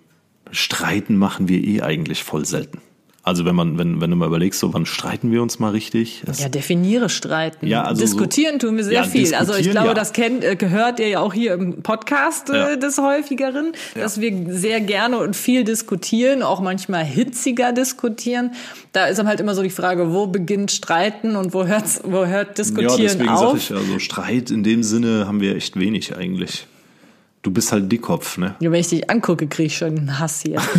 [0.50, 2.78] streiten machen wir eh eigentlich voll selten.
[3.24, 6.24] Also wenn man, wenn, wenn du mal überlegst, so wann streiten wir uns mal richtig?
[6.38, 7.68] Ja, definiere streiten.
[7.68, 9.32] Ja, also so- diskutieren tun wir sehr Ja, viel.
[9.36, 9.94] Also ich glaube, ja.
[9.94, 12.76] das kennt, äh, gehört ihr ja auch hier im Podcast äh, Ja.
[12.76, 18.54] des häufigeren, dass wir sehr gerne und viel diskutieren, auch manchmal hitziger diskutieren.
[18.90, 22.26] Da ist dann halt immer so die Frage, wo beginnt Streiten und wo hört's, wo
[22.26, 23.56] hört ja, Diskutieren deswegen sage auf?
[23.56, 26.66] ich ja, so Streit in dem Sinne haben wir echt wenig eigentlich.
[27.42, 28.54] Du bist halt Dickkopf, ne?
[28.60, 30.60] Ja, wenn ich dich angucke, kriege ich schon einen Hass hier.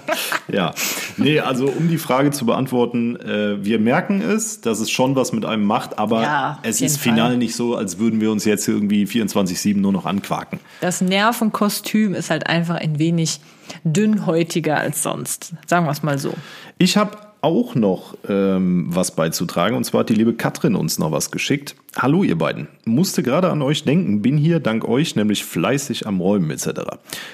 [0.52, 0.74] Ja,
[1.16, 5.32] nee, also um die Frage zu beantworten, äh, wir merken es, dass es schon was
[5.32, 7.36] mit einem macht, aber Ja, es ist final Fall.
[7.38, 10.60] nicht so, als würden wir uns jetzt irgendwie 24-7 nur noch anquaken.
[10.80, 13.40] Das Nervenkostüm ist halt einfach ein wenig
[13.84, 15.52] dünnhäutiger als sonst.
[15.66, 16.34] Sagen wir es mal so.
[16.78, 21.12] Ich habe auch noch ähm, was beizutragen und zwar hat die liebe Katrin uns noch
[21.12, 22.68] was geschickt Hallo ihr beiden.
[22.84, 26.82] Musste gerade an euch denken, bin hier dank euch nämlich fleißig am Räumen etc.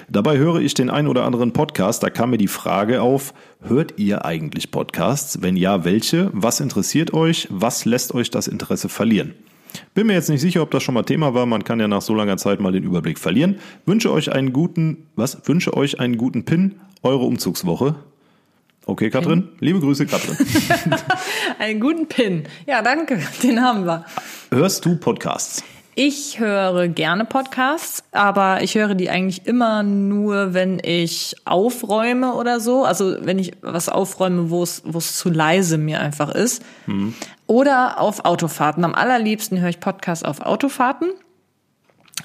[0.09, 3.99] Dabei höre ich den ein oder anderen Podcast, da kam mir die Frage auf, hört
[3.99, 5.43] ihr eigentlich Podcasts?
[5.43, 6.31] Wenn ja, welche?
[6.33, 7.49] Was interessiert euch?
[7.51, 9.35] Was lässt euch das Interesse verlieren?
[9.93, 11.45] Bin mir jetzt nicht sicher, ob das schon mal Thema war.
[11.45, 13.57] Man kann ja nach so langer Zeit mal den Überblick verlieren.
[13.85, 15.47] Wünsche euch einen guten, was?
[15.47, 16.77] Wünsche euch einen guten Pin.
[17.03, 17.97] Eure Umzugswoche.
[18.89, 19.49] Okay, Katrin.
[19.59, 20.37] Liebe Grüße, Katrin.
[21.59, 22.45] Einen guten Pin.
[22.69, 23.21] Ja, danke.
[23.43, 24.05] Den haben wir.
[24.53, 25.65] Hörst du Podcasts?
[25.97, 32.61] Ich höre gerne Podcasts, aber ich höre die eigentlich immer nur, wenn ich aufräume oder
[32.61, 32.85] so.
[32.85, 36.63] Also wenn ich was aufräume, wo es wo es zu leise mir einfach ist.
[37.49, 38.85] Oder auf Autofahrten.
[38.85, 41.09] Am allerliebsten höre ich Podcasts auf Autofahrten.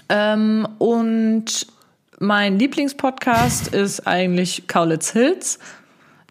[0.10, 1.65] Ähm, und
[2.19, 5.58] mein Lieblingspodcast ist eigentlich Kaulitz Hills.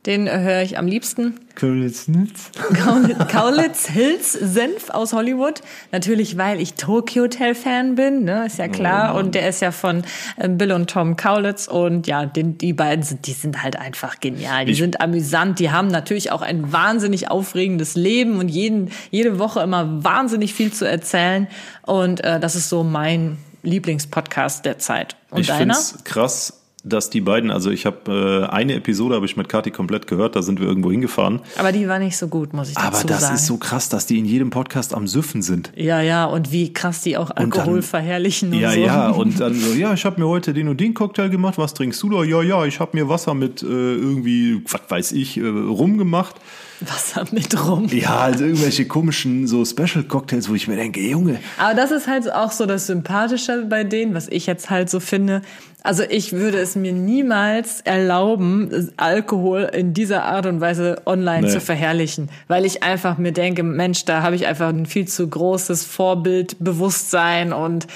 [0.06, 1.38] Den höre ich am liebsten.
[1.56, 2.06] Kaulitz,
[3.30, 5.60] Kaulitz Hills Senf aus Hollywood.
[5.92, 9.14] Natürlich, weil ich Tokyo Hotel Fan bin, ne, ist ja klar.
[9.14, 10.02] und der ist ja von
[10.38, 11.68] äh, Bill und Tom Kaulitz.
[11.68, 14.64] Und ja, den, die beiden sind, die sind halt einfach genial.
[14.64, 15.58] Die Ich- sind amüsant.
[15.58, 20.72] Die haben natürlich auch ein wahnsinnig aufregendes Leben und jeden, jede Woche immer wahnsinnig viel
[20.72, 21.46] zu erzählen.
[21.84, 25.16] Und äh, das ist so mein Lieblingspodcast der Zeit.
[25.30, 29.26] Und ich finde es krass, dass die beiden, also ich habe äh, eine Episode habe
[29.26, 31.40] ich mit Kathi komplett gehört, da sind wir irgendwo hingefahren.
[31.58, 33.34] Aber die war nicht so gut, muss ich dazu Aber das sagen.
[33.34, 35.72] ist so krass, dass die in jedem Podcast am Süffen sind.
[35.76, 38.80] Ja, ja, und wie krass die auch Und dann- Alkohol verherrlichen und Ja, so.
[38.80, 41.74] ja, und dann so, ja, ich habe mir heute den und den Cocktail gemacht, was
[41.74, 42.24] trinkst du da?
[42.24, 46.36] Ja, ja, ich habe mir Wasser mit äh, irgendwie, was weiß ich, äh, rumgemacht.
[46.80, 47.86] Wasser mit rum.
[47.92, 52.06] Ja, also irgendwelche komischen so Special Cocktails, wo ich mir denke, Junge, Aber das ist
[52.06, 55.42] halt auch so das Sympathische bei denen, was ich jetzt halt so finde.
[55.82, 61.52] Also ich würde es mir niemals erlauben, Alkohol in dieser Art und Weise online Nee.
[61.52, 65.26] zu verherrlichen, weil ich einfach mir denke, Mensch, da habe ich einfach ein viel zu
[65.26, 67.86] großes Vorbildbewusstsein und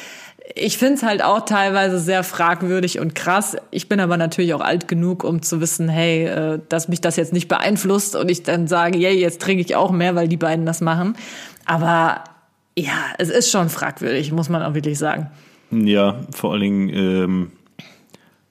[0.55, 3.57] ich finde es halt auch teilweise sehr fragwürdig und krass.
[3.71, 7.17] Ich bin aber natürlich auch alt genug, um zu wissen, hey, äh, dass mich das
[7.17, 10.37] jetzt nicht beeinflusst und ich dann sage, yay, jetzt trinke ich auch mehr, weil die
[10.37, 11.17] beiden das machen.
[11.65, 12.25] Aber
[12.77, 15.31] ja, es ist schon fragwürdig, muss man auch wirklich sagen.
[15.71, 17.53] Ja, vor allen Dingen, ähm,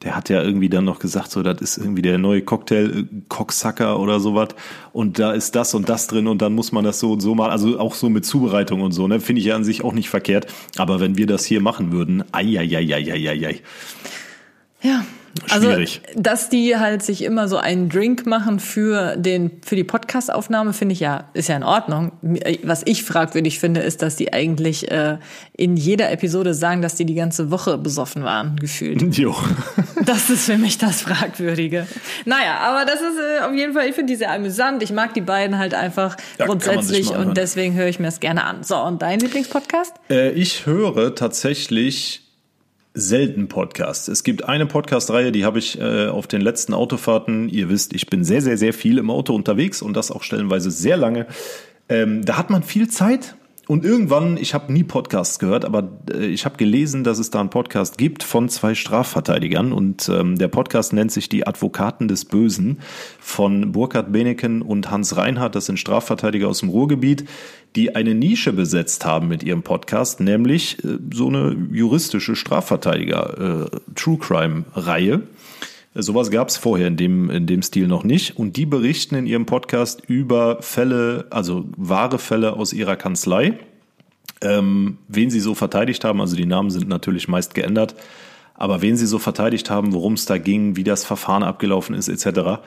[0.04, 3.06] der hat ja irgendwie dann noch gesagt, so, das ist irgendwie der neue Cocktail, äh,
[3.30, 4.50] Cocksucker oder sowas.
[4.92, 7.36] Und da ist das und das drin und dann muss man das so und so
[7.36, 7.52] machen.
[7.52, 9.20] Also auch so mit Zubereitung und so, ne?
[9.20, 10.48] Finde ich ja an sich auch nicht verkehrt.
[10.78, 12.44] Aber wenn wir das hier machen würden, ai.
[14.82, 15.06] Ja.
[15.50, 16.02] Also, Schwierig.
[16.16, 20.94] dass die halt sich immer so einen Drink machen für den, für die Podcastaufnahme, finde
[20.94, 22.12] ich ja, ist ja in Ordnung.
[22.64, 25.18] Was ich fragwürdig finde, ist, dass die eigentlich äh,
[25.58, 29.18] in jeder Episode sagen, dass die die ganze Woche besoffen waren, gefühlt.
[29.18, 29.36] Jo.
[30.06, 31.88] Das ist für mich das Fragwürdige.
[32.26, 34.84] Naja, aber das ist äh, auf jeden Fall, ich finde die sehr amüsant.
[34.84, 38.44] Ich mag die beiden halt einfach Ja, grundsätzlich und deswegen höre ich mir das gerne
[38.44, 38.64] an.
[38.64, 39.96] So, und dein Lieblingspodcast?
[40.10, 42.22] Äh, ich höre tatsächlich
[42.94, 44.08] selten Podcasts.
[44.08, 47.50] Es gibt eine Podcast-Reihe, die habe ich äh, auf den letzten Autofahrten.
[47.50, 50.70] Ihr wisst, ich bin sehr, sehr, sehr viel im Auto unterwegs und das auch stellenweise
[50.70, 51.26] sehr lange.
[51.90, 53.36] Ähm, da hat man viel Zeit.
[53.66, 57.40] Und irgendwann, ich habe nie Podcasts gehört, aber äh, ich habe gelesen, dass es da
[57.40, 59.72] einen Podcast gibt von zwei Strafverteidigern.
[59.72, 62.80] Und ähm, der Podcast nennt sich Die Advokaten des Bösen
[63.22, 65.56] von Burkhard Beneken und Hans Reinhardt.
[65.56, 67.24] Das sind Strafverteidiger aus dem Ruhrgebiet,
[67.78, 73.78] die eine Nische besetzt haben mit ihrem Podcast, nämlich äh, so eine juristische Strafverteidiger äh.
[75.96, 78.38] Sowas gab es vorher in dem, in dem Stil noch nicht.
[78.38, 83.60] Und die berichten in ihrem Podcast über Fälle, also wahre Fälle aus ihrer Kanzlei,
[84.42, 86.20] ähm, wen sie so verteidigt haben.
[86.20, 87.96] Also die Namen sind natürlich meist geändert.
[88.56, 92.08] Aber wen sie so verteidigt haben, worum es da ging, wie das Verfahren abgelaufen ist,
[92.08, 92.62] etc.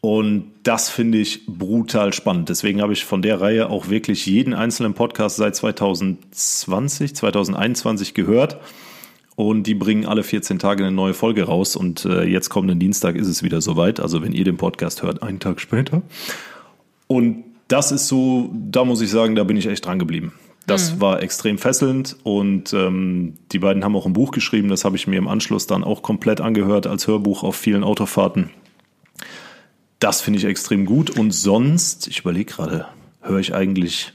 [0.00, 2.48] Und das finde ich brutal spannend.
[2.48, 8.58] Deswegen habe ich von der Reihe auch wirklich jeden einzelnen Podcast seit 2020, 2021 gehört.
[9.36, 11.76] Und die bringen alle 14 Tage eine neue Folge raus.
[11.76, 14.00] Und äh, jetzt kommenden Dienstag ist es wieder soweit.
[14.00, 16.02] Also wenn ihr den Podcast hört, einen Tag später.
[17.06, 20.32] Und das ist so, da muss ich sagen, da bin ich echt dran geblieben.
[20.66, 24.96] Das war extrem fesselnd und ähm, die beiden haben auch ein Buch geschrieben, das habe
[24.96, 28.50] ich mir im Anschluss dann auch komplett angehört als Hörbuch auf vielen Autofahrten.
[30.00, 32.86] Das finde ich extrem gut und sonst, ich überlege gerade,
[33.20, 34.12] höre ich eigentlich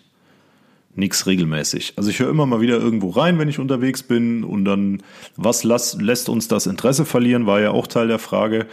[0.96, 1.94] nichts regelmäßig.
[1.96, 5.02] Also ich höre immer mal wieder irgendwo rein, wenn ich unterwegs bin und dann,
[5.38, 8.68] was lass, lässt uns das Interesse verlieren, war ja auch Teil der Frage.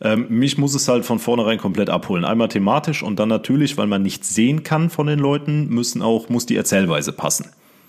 [0.00, 2.24] Ähm, mich muss es halt von vornherein komplett abholen.
[2.24, 6.28] Einmal thematisch und dann natürlich, weil man nichts sehen kann von den Leuten, müssen auch,
[6.28, 7.46] muss die Erzählweise passen.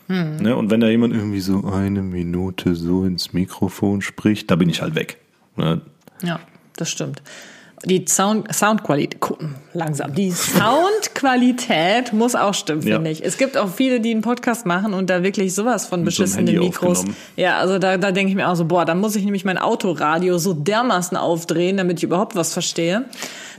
[0.08, 0.56] Ne?
[0.56, 4.82] Und wenn da jemand irgendwie so eine Minute so ins Mikrofon spricht, da bin ich
[4.82, 5.18] halt weg.
[5.56, 5.82] Ne?
[6.22, 6.40] Ja,
[6.76, 7.24] das stimmt.
[7.84, 9.20] Die Sound, Soundqualität,
[9.74, 10.14] langsam.
[10.16, 12.96] Die Soundqualität muss auch stimmen, Ja.
[12.96, 13.24] finde ich.
[13.24, 16.24] Es gibt auch viele, die einen Podcast machen und da wirklich sowas von Mit so
[16.42, 17.06] Mikros.
[17.36, 19.58] Ja, also da, da denke ich mir auch so, boah, dann muss ich nämlich mein
[19.58, 23.06] Autoradio so dermaßen aufdrehen, damit ich überhaupt was verstehe.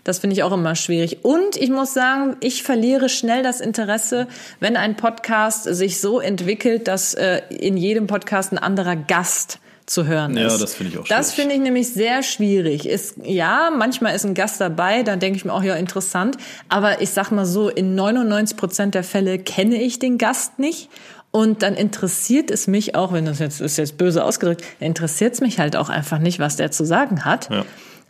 [0.05, 1.25] Das finde ich auch immer schwierig.
[1.25, 4.29] Und ich muss sagen, ich verliere schnell das Interesse,
[4.61, 10.07] wenn ein Podcast sich so entwickelt, dass äh, in jedem Podcast ein anderer Gast zu
[10.07, 10.61] hören Ja, ist.
[10.61, 11.35] das finde ich auch Das schwierig.
[11.41, 12.87] finde ich nämlich sehr schwierig.
[12.89, 16.37] Ist, ja, manchmal ist ein Gast dabei, dann denke ich mir auch, ja, interessant.
[16.69, 20.89] Aber ich sag mal so, in 99 Prozent der Fälle kenne ich den Gast nicht.
[21.31, 25.41] Und dann interessiert es mich auch, wenn das jetzt ist jetzt böse ausgedrückt, interessiert es
[25.41, 27.51] mich halt auch einfach nicht, was der zu sagen hat.
[27.51, 27.65] Ja.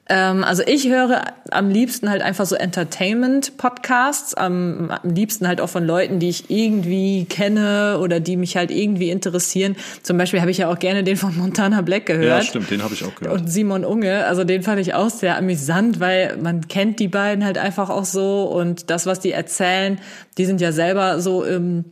[0.08, 5.68] Ähm, also ich höre am liebsten halt einfach so Entertainment-Podcasts, am, am liebsten halt auch
[5.68, 9.74] von Leuten, die ich irgendwie kenne oder die mich halt irgendwie interessieren.
[10.02, 12.24] Zum Beispiel habe ich ja auch gerne den von Montana Black gehört.
[12.24, 13.40] Ja, stimmt, den habe ich auch gehört.
[13.40, 17.44] Und Simon Unge, also den fand ich auch sehr amüsant, weil man kennt die beiden
[17.44, 19.98] halt einfach auch so und das, was die erzählen,
[20.38, 21.84] die sind ja selber so im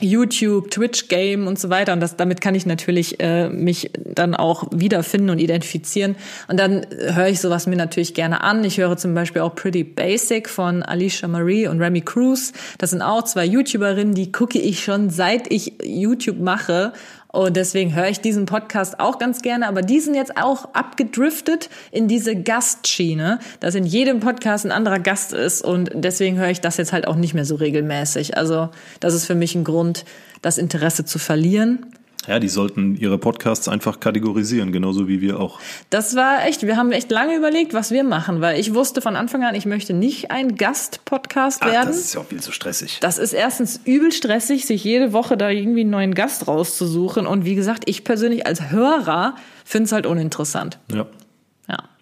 [0.00, 1.92] YouTube, Twitch-Game und so weiter.
[1.92, 6.16] Und das, damit kann ich natürlich äh, mich dann auch wiederfinden und identifizieren.
[6.48, 8.64] Und dann äh, höre ich sowas mir natürlich gerne an.
[8.64, 12.52] Ich höre zum Beispiel auch Pretty Basic von Alicia Marie und Remy Cruz.
[12.78, 16.92] Das sind auch zwei YouTuberinnen, die gucke ich schon seit ich YouTube mache.
[17.34, 19.66] Und deswegen höre ich diesen Podcast auch ganz gerne.
[19.66, 25.00] Aber die sind jetzt auch abgedriftet in diese Gastschiene, dass in jedem Podcast ein anderer
[25.00, 25.60] Gast ist.
[25.62, 28.36] Und deswegen höre ich das jetzt halt auch nicht mehr so regelmäßig.
[28.36, 28.68] Also
[29.00, 30.04] das ist für mich ein Grund,
[30.42, 31.86] das Interesse zu verlieren.
[32.26, 35.58] Ja, die sollten ihre Podcasts einfach kategorisieren, genauso wie wir auch.
[35.90, 39.16] Das war echt, wir haben echt lange überlegt, was wir machen, weil ich wusste von
[39.16, 41.88] Anfang an, ich möchte nicht ein Gast-Podcast werden.
[41.88, 42.98] das ist ja auch viel zu stressig.
[43.00, 47.26] Das ist erstens übel stressig, sich jede Woche da irgendwie einen neuen Gast rauszusuchen.
[47.26, 50.78] Und wie gesagt, ich persönlich als Hörer finde es halt uninteressant.
[50.90, 51.06] Ja, Ja,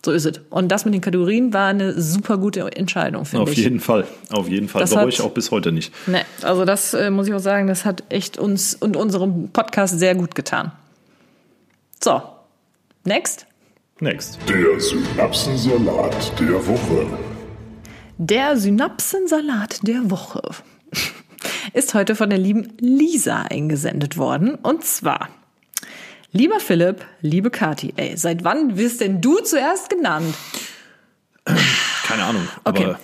[0.04, 0.40] so ist es.
[0.50, 3.58] Und das mit den Kategorien war eine super gute Entscheidung, finde auf ich.
[3.58, 4.06] jeden Fall.
[4.30, 4.80] Auf jeden Fall.
[4.80, 5.92] Das Bereue ich auch bis heute nicht.
[6.06, 9.98] Nee, also das äh, muss ich auch sagen, das hat echt uns und unserem Podcast
[9.98, 10.72] sehr gut getan.
[12.02, 12.20] So,
[13.04, 13.46] next.
[14.00, 14.38] Next.
[14.48, 17.06] Der Synapsensalat der Woche.
[18.18, 20.42] Der Synapsensalat der Woche
[21.72, 24.56] ist heute von der lieben Lisa eingesendet worden.
[24.56, 25.28] Und zwar,
[26.32, 30.34] lieber Philipp, liebe Kati, ey, seit wann wirst denn du zuerst genannt?
[32.06, 32.48] Keine Ahnung.
[32.64, 32.94] Okay.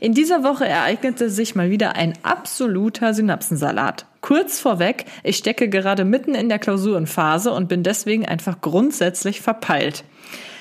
[0.00, 4.06] In dieser Woche ereignete sich mal wieder ein absoluter Synapsensalat.
[4.20, 10.04] Kurz vorweg, ich stecke gerade mitten in der Klausurenphase und bin deswegen einfach grundsätzlich verpeilt.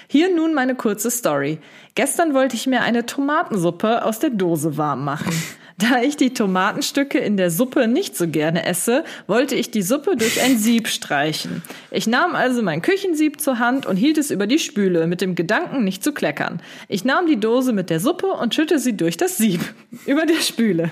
[0.08, 1.60] Hier nun meine kurze Story.
[1.95, 5.34] Gestern wollte ich mir eine Tomatensuppe aus der Dose warm machen.
[5.80, 10.16] Da ich die Tomatenstücke in der Suppe nicht so gerne esse, wollte ich die Suppe
[10.18, 11.62] durch ein Sieb streichen.
[11.92, 15.36] Ich nahm also mein Küchensieb zur Hand und hielt es über die Spüle, mit dem
[15.36, 16.63] Gedanken, nicht zu kleckern.
[16.88, 19.62] Ich nahm die Dose mit der Suppe und schütte sie durch das Sieb,
[20.08, 20.90] über der Spüle.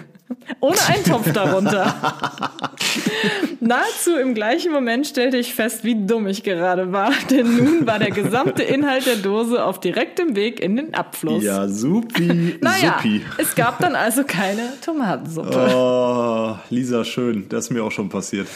[0.60, 1.94] Ohne einen Topf darunter.
[3.60, 8.00] Nahezu im gleichen Moment stellte ich fest, wie dumm ich gerade war, denn nun war
[8.00, 11.44] der gesamte Inhalt der Dose auf direktem Weg in den Abfluss.
[11.44, 13.22] ja, supi, Naja, supi.
[13.38, 15.72] es gab dann also keine Tomatensuppe.
[15.76, 17.48] Oh, Lisa, schön.
[17.50, 18.48] Das ist mir auch schon passiert.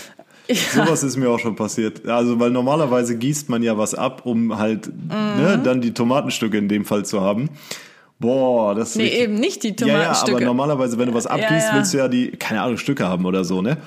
[0.73, 2.07] Sowas ist mir auch schon passiert.
[2.07, 5.41] Also, weil normalerweise gießt man ja was ab, um halt Mhm.
[5.41, 7.49] ne, dann die Tomatenstücke in dem Fall zu haben.
[8.19, 10.45] Boah, das ist Nee, richtig- eben nicht die Ja, ja, aber Tomatenstücke.
[10.45, 11.75] normalerweise, wenn du was abgießt, ja.
[11.75, 13.77] willst du ja die, keine Ahnung, Stücke haben oder so, ne?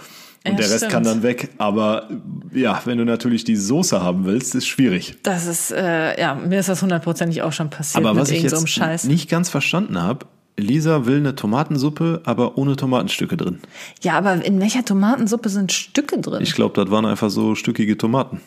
[0.45, 0.93] Und Ja, der Rest stimmt.
[0.93, 1.51] kann dann weg.
[1.59, 2.09] Aber
[2.53, 5.17] ja, wenn du natürlich die Soße haben willst, ist schwierig.
[5.23, 8.57] Das ist, äh, ja, mir ist das hundertprozentig auch schon passiert Aber was ich so
[8.57, 9.05] jetzt Scheiß.
[9.05, 10.27] nicht ganz verstanden habe,
[10.59, 13.61] Lisa will eine Tomatensuppe, aber ohne Tomatenstücke drin.
[14.03, 16.43] Ja, aber in welcher Tomatensuppe sind Stücke drin?
[16.43, 18.41] Ich glaube, das waren einfach so stückige Tomaten.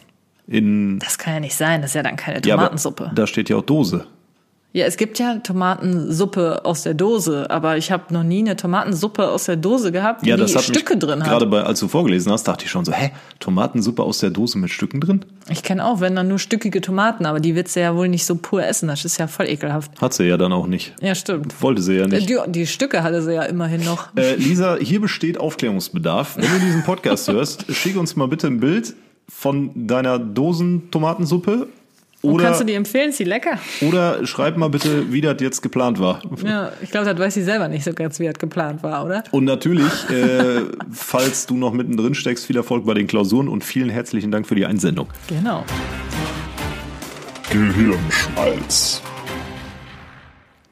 [0.48, 3.12] In das kann ja nicht sein, das ist ja dann keine ja, Tomatensuppe.
[3.16, 4.06] da steht ja auch Dose.
[4.76, 9.30] Ja, es gibt ja Tomatensuppe aus der Dose, aber ich habe noch nie eine Tomatensuppe
[9.30, 11.50] aus der Dose gehabt, die, Ja, das die Stücke drin Gerade hat.
[11.50, 14.70] bei, als du vorgelesen hast, dachte ich schon so, hä, Tomatensuppe aus der Dose mit
[14.72, 15.24] Stücken drin?
[15.50, 18.26] Ich kenne auch, wenn dann nur stückige Tomaten, aber die willst du ja wohl nicht
[18.26, 19.92] so pur essen, das ist ja voll ekelhaft.
[20.02, 20.94] Hat sie ja dann auch nicht.
[21.00, 21.62] Ja, stimmt.
[21.62, 22.30] Wollte sie ja nicht.
[22.30, 24.10] Die, die Stücke hatte sie ja immerhin noch.
[24.18, 26.36] Äh, Lisa, hier besteht Aufklärungsbedarf.
[26.36, 28.94] Wenn du diesen Podcast hörst, schick uns mal bitte ein Bild
[29.30, 31.68] von deiner Dosen-Tomatensuppe.
[32.26, 33.10] Und Oder, kannst du die empfehlen?
[33.10, 33.60] Ist die lecker?
[33.82, 36.22] oder schreib mal bitte, wie das jetzt geplant war.
[36.44, 39.24] Ja, ich glaube, das weiß sie selber nicht so ganz, wie das geplant war, oder?
[39.32, 40.62] Und natürlich, äh,
[40.92, 44.56] falls du noch mittendrin steckst, viel Erfolg bei den Klausuren und vielen herzlichen Dank für
[44.56, 45.08] die Einsendung.
[45.28, 45.64] Genau.
[47.52, 49.02] Gehirnschmalz.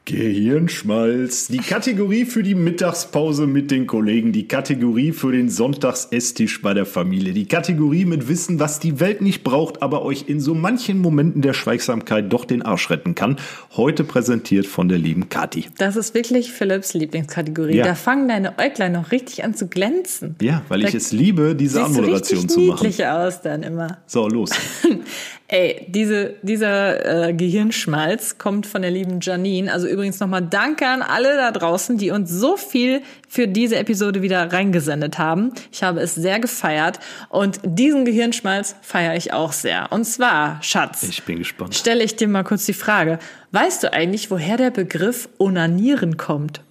[0.06, 1.48] Gehirnschmalz.
[1.48, 4.32] Die Kategorie für die Mittagspause mit den Kollegen.
[4.32, 7.32] Die Kategorie für den Sonntagsesstisch bei der Familie.
[7.32, 11.40] Die Kategorie mit Wissen, was die Welt nicht braucht, aber euch in so manchen Momenten
[11.40, 13.36] der Schweigsamkeit doch den Arsch retten kann.
[13.76, 15.64] Heute präsentiert von der lieben Kathi.
[15.78, 17.76] Das ist wirklich Philipps Lieblingskategorie.
[17.76, 17.84] Ja.
[17.86, 20.36] Da fangen deine Äuglein noch richtig an zu glänzen.
[20.42, 22.86] Ja, weil Da ich es liebe, diese Anmoderation richtig zu machen.
[22.86, 23.98] niedlich aus dann immer.
[24.06, 24.50] So, los.
[25.46, 29.70] Ey, diese, dieser äh, Gehirnschmalz kommt von der lieben Janine.
[29.70, 34.22] Also übrigens nochmal Danke an alle da draußen, die uns so viel für diese Episode
[34.22, 35.52] wieder reingesendet haben.
[35.70, 39.92] Ich habe es sehr gefeiert und diesen Gehirnschmalz feiere ich auch sehr.
[39.92, 41.74] Und zwar, Schatz, Ich bin gespannt.
[41.74, 43.18] stelle ich dir mal kurz die Frage.
[43.52, 46.62] Weißt du eigentlich, woher der Begriff Onanieren kommt?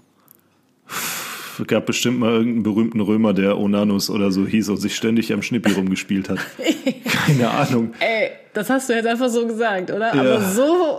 [1.59, 5.31] Es gab bestimmt mal irgendeinen berühmten Römer, der Onanus oder so hieß und sich ständig
[5.33, 6.39] am Schnippi rumgespielt hat.
[7.27, 7.93] Keine Ahnung.
[7.99, 10.13] Ey, das hast du jetzt einfach so gesagt, oder?
[10.15, 10.21] Ja.
[10.21, 10.97] Aber so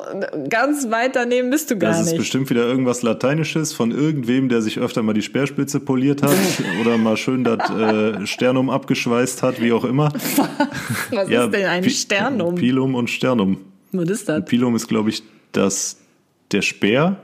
[0.48, 2.18] ganz weit daneben bist du gar Das ist nicht.
[2.18, 6.34] bestimmt wieder irgendwas Lateinisches von irgendwem, der sich öfter mal die Speerspitze poliert hat
[6.80, 10.12] oder mal schön das äh, Sternum abgeschweißt hat, wie auch immer.
[11.10, 12.54] Was ist denn ein Pi- Sternum?
[12.54, 13.58] Pilum und Sternum.
[13.92, 14.44] Was ist das?
[14.44, 15.98] Pilum ist, glaube ich, das,
[16.52, 17.16] der Speer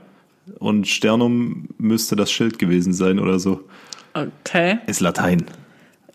[0.59, 3.61] und Sternum müsste das Schild gewesen sein oder so.
[4.13, 4.79] Okay.
[4.87, 5.45] Ist Latein.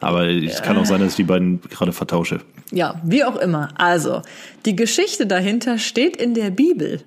[0.01, 2.41] Aber es kann auch sein, dass ich die beiden gerade vertausche.
[2.71, 3.69] Ja, wie auch immer.
[3.77, 4.23] Also,
[4.67, 7.03] die Geschichte dahinter steht in der Bibel.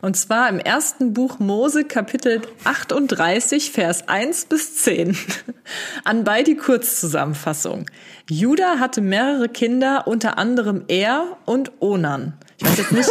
[0.00, 5.16] Und zwar im ersten Buch Mose, Kapitel 38, Vers 1 bis 10.
[6.04, 7.86] Anbei die Kurzzusammenfassung.
[8.28, 12.34] Judah hatte mehrere Kinder, unter anderem Er und Onan.
[12.58, 13.10] Ich weiß jetzt nicht.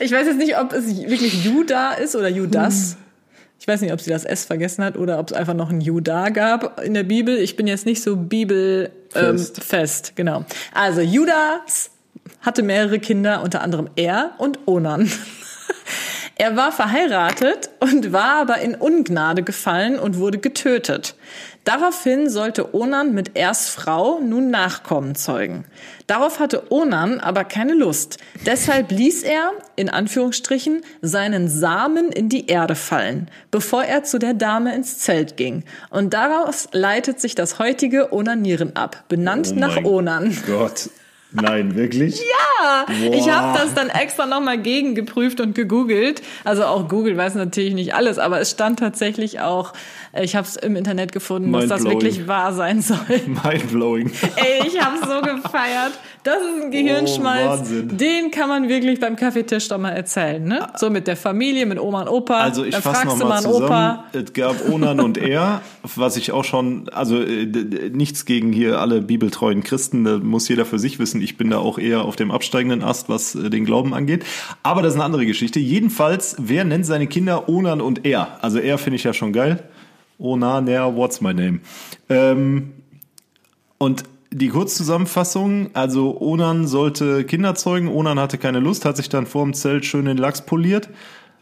[0.00, 2.96] Ich weiß jetzt nicht, ob es wirklich Judah ist oder Judas.
[3.60, 5.82] Ich weiß nicht, ob sie das S vergessen hat oder ob es einfach noch ein
[5.82, 7.36] Judah gab in der Bibel.
[7.36, 10.46] Ich bin jetzt nicht so bibelfest, ähm, fest, genau.
[10.72, 11.90] Also Judas
[12.40, 15.10] hatte mehrere Kinder, unter anderem er und Onan.
[16.40, 21.14] Er war verheiratet und war aber in Ungnade gefallen und wurde getötet.
[21.64, 25.66] Daraufhin sollte Onan mit Ers Frau nun Nachkommen zeugen.
[26.06, 28.16] Darauf hatte Onan aber keine Lust.
[28.46, 34.32] Deshalb ließ er, in Anführungsstrichen, seinen Samen in die Erde fallen, bevor er zu der
[34.32, 35.64] Dame ins Zelt ging.
[35.90, 40.38] Und daraus leitet sich das heutige Onanieren ab, benannt nach Oh mein Onan.
[40.46, 40.88] Gott.
[41.32, 42.20] Nein, wirklich?
[42.60, 43.32] Ja, ich Boah.
[43.32, 46.20] habe das dann extra nochmal gegengeprüft und gegoogelt.
[46.44, 49.72] Also auch Google weiß natürlich nicht alles, aber es stand tatsächlich auch,
[50.20, 52.98] ich habe es im Internet gefunden, dass das wirklich wahr sein soll.
[53.26, 54.10] Mindblowing.
[54.36, 55.92] Ey, ich habe so gefeiert.
[56.22, 57.70] Das ist ein Gehirnschmalz.
[57.70, 57.94] Oh.
[57.94, 60.68] Den kann man wirklich beim Kaffeetisch doch mal erzählen, ne?
[60.76, 62.40] So mit der Familie, mit Oma und Opa.
[62.40, 63.64] Also ich fasse mal einen zusammen.
[63.64, 64.04] Opa.
[64.12, 67.46] Es gab Onan und er, was ich auch schon, also äh,
[67.90, 71.19] nichts gegen hier alle bibeltreuen Christen, da muss jeder für sich wissen.
[71.22, 74.24] Ich bin da auch eher auf dem absteigenden Ast, was äh, den Glauben angeht.
[74.62, 75.60] Aber das ist eine andere Geschichte.
[75.60, 78.38] Jedenfalls, wer nennt seine Kinder Onan und er?
[78.42, 79.62] Also er finde ich ja schon geil.
[80.18, 81.60] Onan, er, what's my name?
[82.08, 82.72] Ähm,
[83.78, 89.26] und die Kurzzusammenfassung, also Onan sollte Kinder zeugen, Onan hatte keine Lust, hat sich dann
[89.26, 90.88] vorm Zelt schön den Lachs poliert,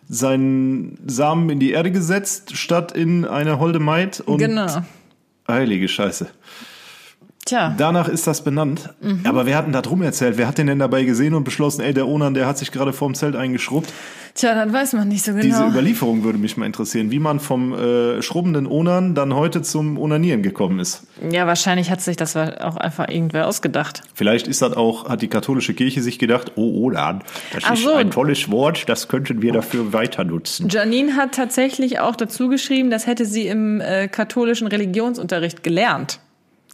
[0.09, 4.83] seinen Samen in die Erde gesetzt, statt in eine holde Maid und Genau.
[5.47, 6.29] heilige Scheiße.
[7.49, 7.75] Tja.
[7.79, 8.91] Danach ist das benannt.
[9.01, 9.21] Mhm.
[9.25, 10.37] Aber wer hat denn da drum erzählt?
[10.37, 12.93] Wer hat den denn dabei gesehen und beschlossen, ey, der Onan, der hat sich gerade
[12.93, 13.91] vorm Zelt eingeschrubbt?
[14.35, 15.43] Tja, dann weiß man nicht so genau.
[15.43, 19.99] Diese Überlieferung würde mich mal interessieren, wie man vom äh, schrubbenden Onan dann heute zum
[19.99, 21.05] Onanieren gekommen ist.
[21.33, 24.03] ja, wahrscheinlich hat sich das auch einfach irgendwer ausgedacht.
[24.15, 27.83] Vielleicht ist das auch, hat die katholische Kirche sich gedacht, oh Onan, das Ach ist
[27.83, 27.95] so.
[27.95, 30.69] ein tolles Wort, das könnten wir dafür weiter nutzen.
[30.69, 36.21] Janine hat tatsächlich auch dazu geschrieben, das hätte sie im äh, katholischen Religionsunterricht gelernt.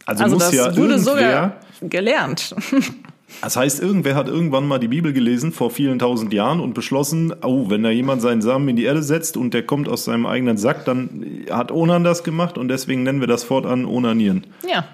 [0.05, 2.55] Also, Also muss das ja wurde sogar gelernt.
[3.41, 7.33] das heißt, irgendwer hat irgendwann mal die Bibel gelesen vor vielen tausend Jahren und beschlossen,
[7.43, 10.25] oh, wenn da jemand seinen Samen in die Erde setzt und der kommt aus seinem
[10.25, 14.45] eigenen Sack, dann hat Onan das gemacht und deswegen nennen wir das fortan Onanieren.
[14.67, 14.85] ja.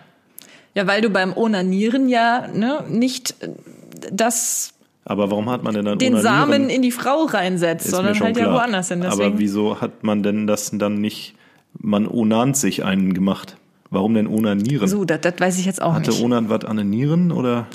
[0.74, 3.36] Ja, weil du beim Onanieren ja ne, nicht
[4.12, 6.40] das, Aber warum hat man denn dann den Onanieren?
[6.40, 8.56] Samen in die Frau reinsetzt, sondern halt ja klar.
[8.56, 9.02] woanders hin.
[9.04, 11.36] Aber Deswegen, wieso hat man denn das dann nicht,
[11.78, 13.58] man onant sich einen gemacht?
[13.92, 14.88] Warum denn onanieren?
[14.88, 16.24] so, das, das weiß ich jetzt auch Hatte nicht.
[16.24, 17.68] Onan was an den Nieren oder?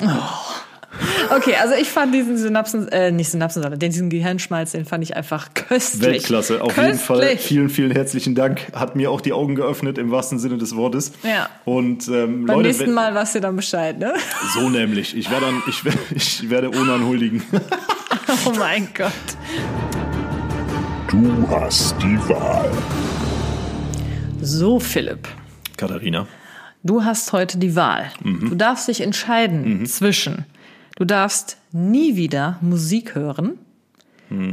[1.30, 5.04] Okay, also ich fand diesen Synapsen, äh, nicht Synapsen, sondern den, diesen Gehirnschmalz, den fand
[5.04, 6.02] ich einfach köstlich.
[6.02, 7.20] Weltklasse, auf jeden Fall.
[7.20, 7.40] Köstlich.
[7.42, 8.62] Vielen, vielen herzlichen Dank.
[8.72, 11.12] Hat mir auch die Augen geöffnet im wahrsten Sinne des Wortes.
[11.22, 11.50] Ja.
[11.66, 14.14] Und ähm, Beim Leute, nächsten Mal weißt du dann Bescheid, ne?
[14.54, 15.14] so nämlich.
[15.14, 15.82] Ich werde dann, ich,
[16.14, 17.42] ich werde Onan huldigen.
[18.44, 19.12] Oh mein Gott.
[21.08, 22.70] Du hast die Wahl.
[24.40, 25.28] So, Philipp.
[25.76, 26.26] Katharina.
[26.82, 28.10] Du hast heute die Wahl.
[28.22, 28.50] Mhm.
[28.50, 30.44] Du darfst dich entscheiden zwischen,
[30.96, 33.58] du darfst nie wieder Musik hören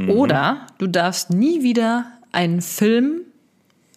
[0.08, 3.22] Oder du darfst nie wieder einen Film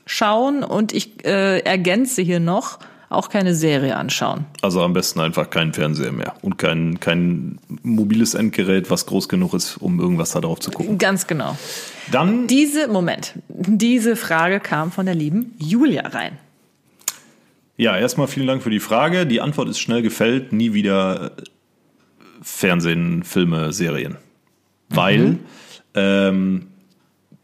[0.05, 4.45] schauen und ich äh, ergänze hier noch, auch keine Serie anschauen.
[4.61, 9.53] Also am besten einfach keinen Fernseher mehr und kein, kein mobiles Endgerät, was groß genug
[9.53, 10.97] ist, um irgendwas da drauf zu gucken.
[10.97, 11.57] Ganz genau.
[12.11, 16.37] Dann, Diese, Moment, diese Frage kam von der lieben Julia rein.
[17.77, 19.25] Ja, erstmal vielen Dank für die Frage.
[19.25, 20.51] Die Antwort ist schnell gefällt.
[20.51, 21.43] Nie wieder äh,
[22.41, 24.17] Fernsehen, Filme, Serien.
[24.89, 25.37] Weil
[25.93, 26.67] ähm,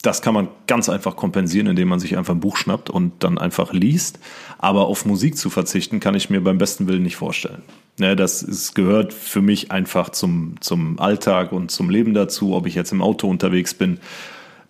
[0.04, 3.38] das kann man ganz einfach kompensieren, indem man sich einfach ein Buch schnappt und dann
[3.38, 4.20] einfach liest.
[4.58, 7.62] Aber auf Musik zu verzichten, kann ich mir beim besten Willen nicht vorstellen.
[8.00, 12.66] Ne, das ist, gehört für mich einfach zum, zum Alltag und zum Leben dazu, ob
[12.66, 14.00] ich jetzt im Auto unterwegs bin.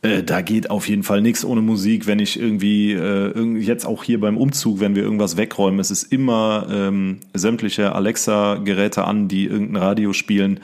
[0.04, 2.06] Äh, da geht auf jeden Fall nichts ohne Musik.
[2.06, 6.12] Wenn ich irgendwie, äh, jetzt auch hier beim Umzug, wenn wir irgendwas wegräumen, es ist
[6.12, 10.60] immer ähm, sämtliche Alexa-Geräte an, die irgendein Radio spielen.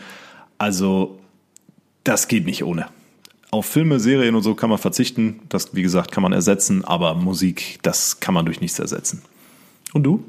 [0.57, 1.19] Also
[2.03, 2.87] das geht nicht ohne.
[3.49, 5.39] Auf Filme, Serien und so kann man verzichten.
[5.47, 6.83] Das, wie gesagt, kann man ersetzen.
[6.83, 9.21] Aber Musik, das kann man durch nichts ersetzen.
[9.93, 10.23] Und du?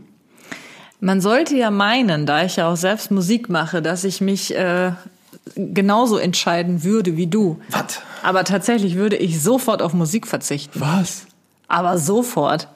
[1.01, 4.93] Man sollte ja meinen, da ich ja auch selbst Musik mache, dass ich mich äh,
[5.57, 7.59] genauso entscheiden würde wie du.
[7.71, 8.01] Was?
[8.23, 10.81] Aber tatsächlich würde ich sofort auf Musik verzichten.
[10.81, 11.27] Was?
[11.69, 12.69] Aber sofort.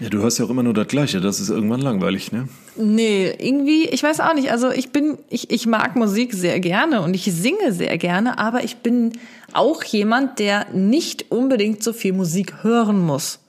[0.00, 1.20] Ja, du hörst ja auch immer nur das Gleiche.
[1.20, 2.48] Das ist irgendwann langweilig, ne?
[2.76, 4.50] Nee, irgendwie, ich weiß auch nicht.
[4.50, 8.64] Also ich bin, ich, ich mag Musik sehr gerne und ich singe sehr gerne, aber
[8.64, 9.12] ich bin
[9.52, 13.40] auch jemand, der nicht unbedingt so viel Musik hören muss.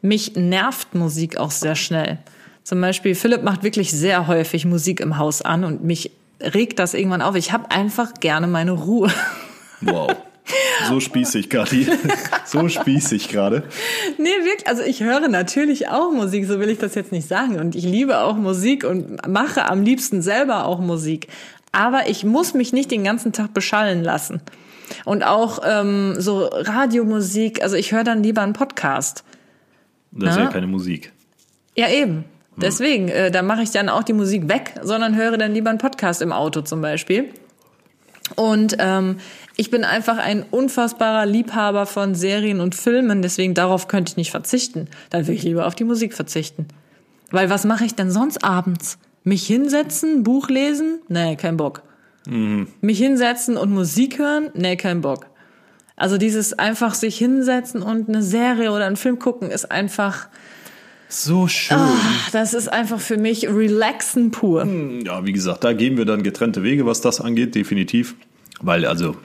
[0.00, 2.18] Mich nervt Musik auch sehr schnell.
[2.64, 6.94] Zum Beispiel, Philipp macht wirklich sehr häufig Musik im Haus an und mich regt das
[6.94, 7.34] irgendwann auf.
[7.34, 9.10] Ich habe einfach gerne meine Ruhe.
[9.80, 10.10] Wow.
[10.88, 11.86] So spießig, Kathi.
[12.44, 13.62] So spießig gerade.
[14.18, 14.66] Nee, wirklich.
[14.66, 17.58] Also ich höre natürlich auch Musik, so will ich das jetzt nicht sagen.
[17.60, 21.28] Und ich liebe auch Musik und mache am liebsten selber auch Musik.
[21.72, 24.40] Aber ich muss mich nicht den ganzen Tag beschallen lassen.
[25.04, 29.22] Und auch ähm, so Radiomusik, also ich höre dann lieber einen Podcast.
[30.10, 30.50] Das ist ja Na?
[30.50, 31.12] keine Musik.
[31.76, 32.24] Ja, eben.
[32.56, 35.78] Deswegen, äh, da mache ich dann auch die Musik weg, sondern höre dann lieber einen
[35.78, 37.30] Podcast im Auto zum Beispiel.
[38.36, 39.18] Und ähm,
[39.56, 44.30] ich bin einfach ein unfassbarer Liebhaber von Serien und Filmen, deswegen darauf könnte ich nicht
[44.30, 44.88] verzichten.
[45.10, 46.68] Dann will ich lieber auf die Musik verzichten.
[47.30, 48.98] Weil was mache ich denn sonst abends?
[49.22, 51.00] Mich hinsetzen, Buch lesen?
[51.08, 51.82] Nee, kein Bock.
[52.26, 54.50] Mich hinsetzen und Musik hören?
[54.54, 55.26] Nee, kein Bock.
[55.96, 60.28] Also dieses einfach sich hinsetzen und eine Serie oder einen Film gucken ist einfach,
[61.12, 61.76] So schön.
[61.78, 64.64] ach, das ist einfach für mich relaxen pur.
[65.04, 68.14] Ja, wie gesagt, da gehen wir dann getrennte Wege, was das angeht, definitiv.
[68.60, 69.16] Weil, also,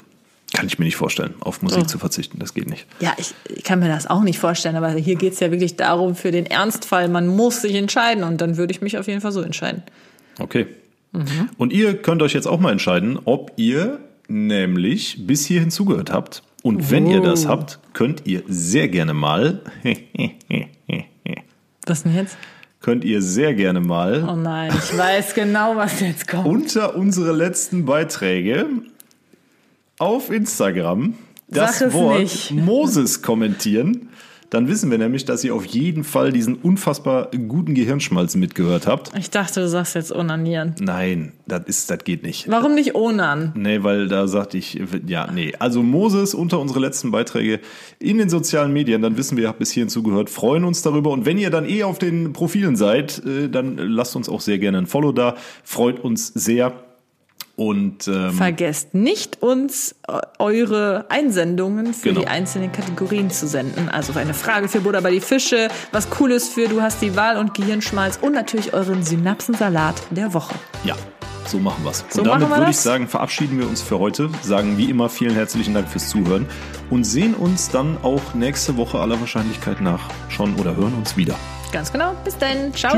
[0.53, 1.85] kann ich mir nicht vorstellen, auf Musik Oh.
[1.85, 2.39] zu verzichten.
[2.39, 2.87] Das geht nicht.
[3.01, 6.15] Ja, ich, ich kann mir das auch nicht vorstellen, aber hier geht's ja wirklich darum,
[6.15, 9.31] für den Ernstfall, man muss sich entscheiden und dann würde ich mich auf jeden Fall
[9.31, 9.83] so entscheiden.
[10.39, 10.65] Okay.
[11.57, 16.43] Und ihr könnt euch jetzt auch mal entscheiden, ob ihr nämlich bis hierhin zugehört habt.
[16.63, 19.61] Und wenn ihr das habt, könnt ihr sehr gerne mal,
[21.85, 22.37] Was denn jetzt?
[22.81, 26.45] könnt ihr sehr gerne mal Oh nein, ich weiß genau, was jetzt kommt.
[26.45, 28.67] unter unsere letzten Beiträge
[29.97, 31.15] auf Instagram
[31.47, 32.51] das Wort nicht.
[32.51, 34.09] Moses kommentieren.
[34.49, 39.11] Dann wissen wir nämlich, dass ihr auf jeden Fall diesen unfassbar guten Gehirnschmalz mitgehört habt.
[39.17, 40.75] Ich dachte, du sagst jetzt onanieren.
[40.79, 42.49] Nein, das ist, das geht nicht.
[42.49, 43.51] Warum nicht onan?
[43.55, 45.53] Nee, weil da sagte ich, ja, nee.
[45.59, 47.59] Also Moses unter unsere letzten Beiträge
[47.99, 51.11] in den sozialen Medien, dann wissen wir, ihr habt bis hierhin zugehört, freuen uns darüber.
[51.11, 54.59] Und wenn ihr dann eh auf den Profilen seid, äh, dann lasst uns auch sehr
[54.59, 55.35] gerne ein Follow da.
[55.63, 56.84] Freut uns sehr.
[57.57, 62.21] Und ähm, Vergesst nicht, uns äh, eure Einsendungen für Genau.
[62.21, 63.87] die einzelnen Kategorien zu senden.
[63.89, 67.37] Also eine Frage für Buddha bei die Fische, was Cooles für Du hast die Wahl
[67.37, 70.53] und Gehirnschmalz und natürlich euren Synapsensalat der Woche.
[70.83, 70.95] ja,
[71.47, 72.03] so machen wir's.
[72.09, 74.29] So Und damit wir würde ich sagen, verabschieden wir uns für heute.
[74.41, 76.47] Sagen wie immer vielen herzlichen Dank fürs Zuhören
[76.89, 81.35] und sehen uns dann auch nächste Woche aller Wahrscheinlichkeit nach schon oder hören uns wieder.
[81.71, 82.15] Ganz genau.
[82.25, 82.73] Bis dann.
[82.73, 82.97] Ciao.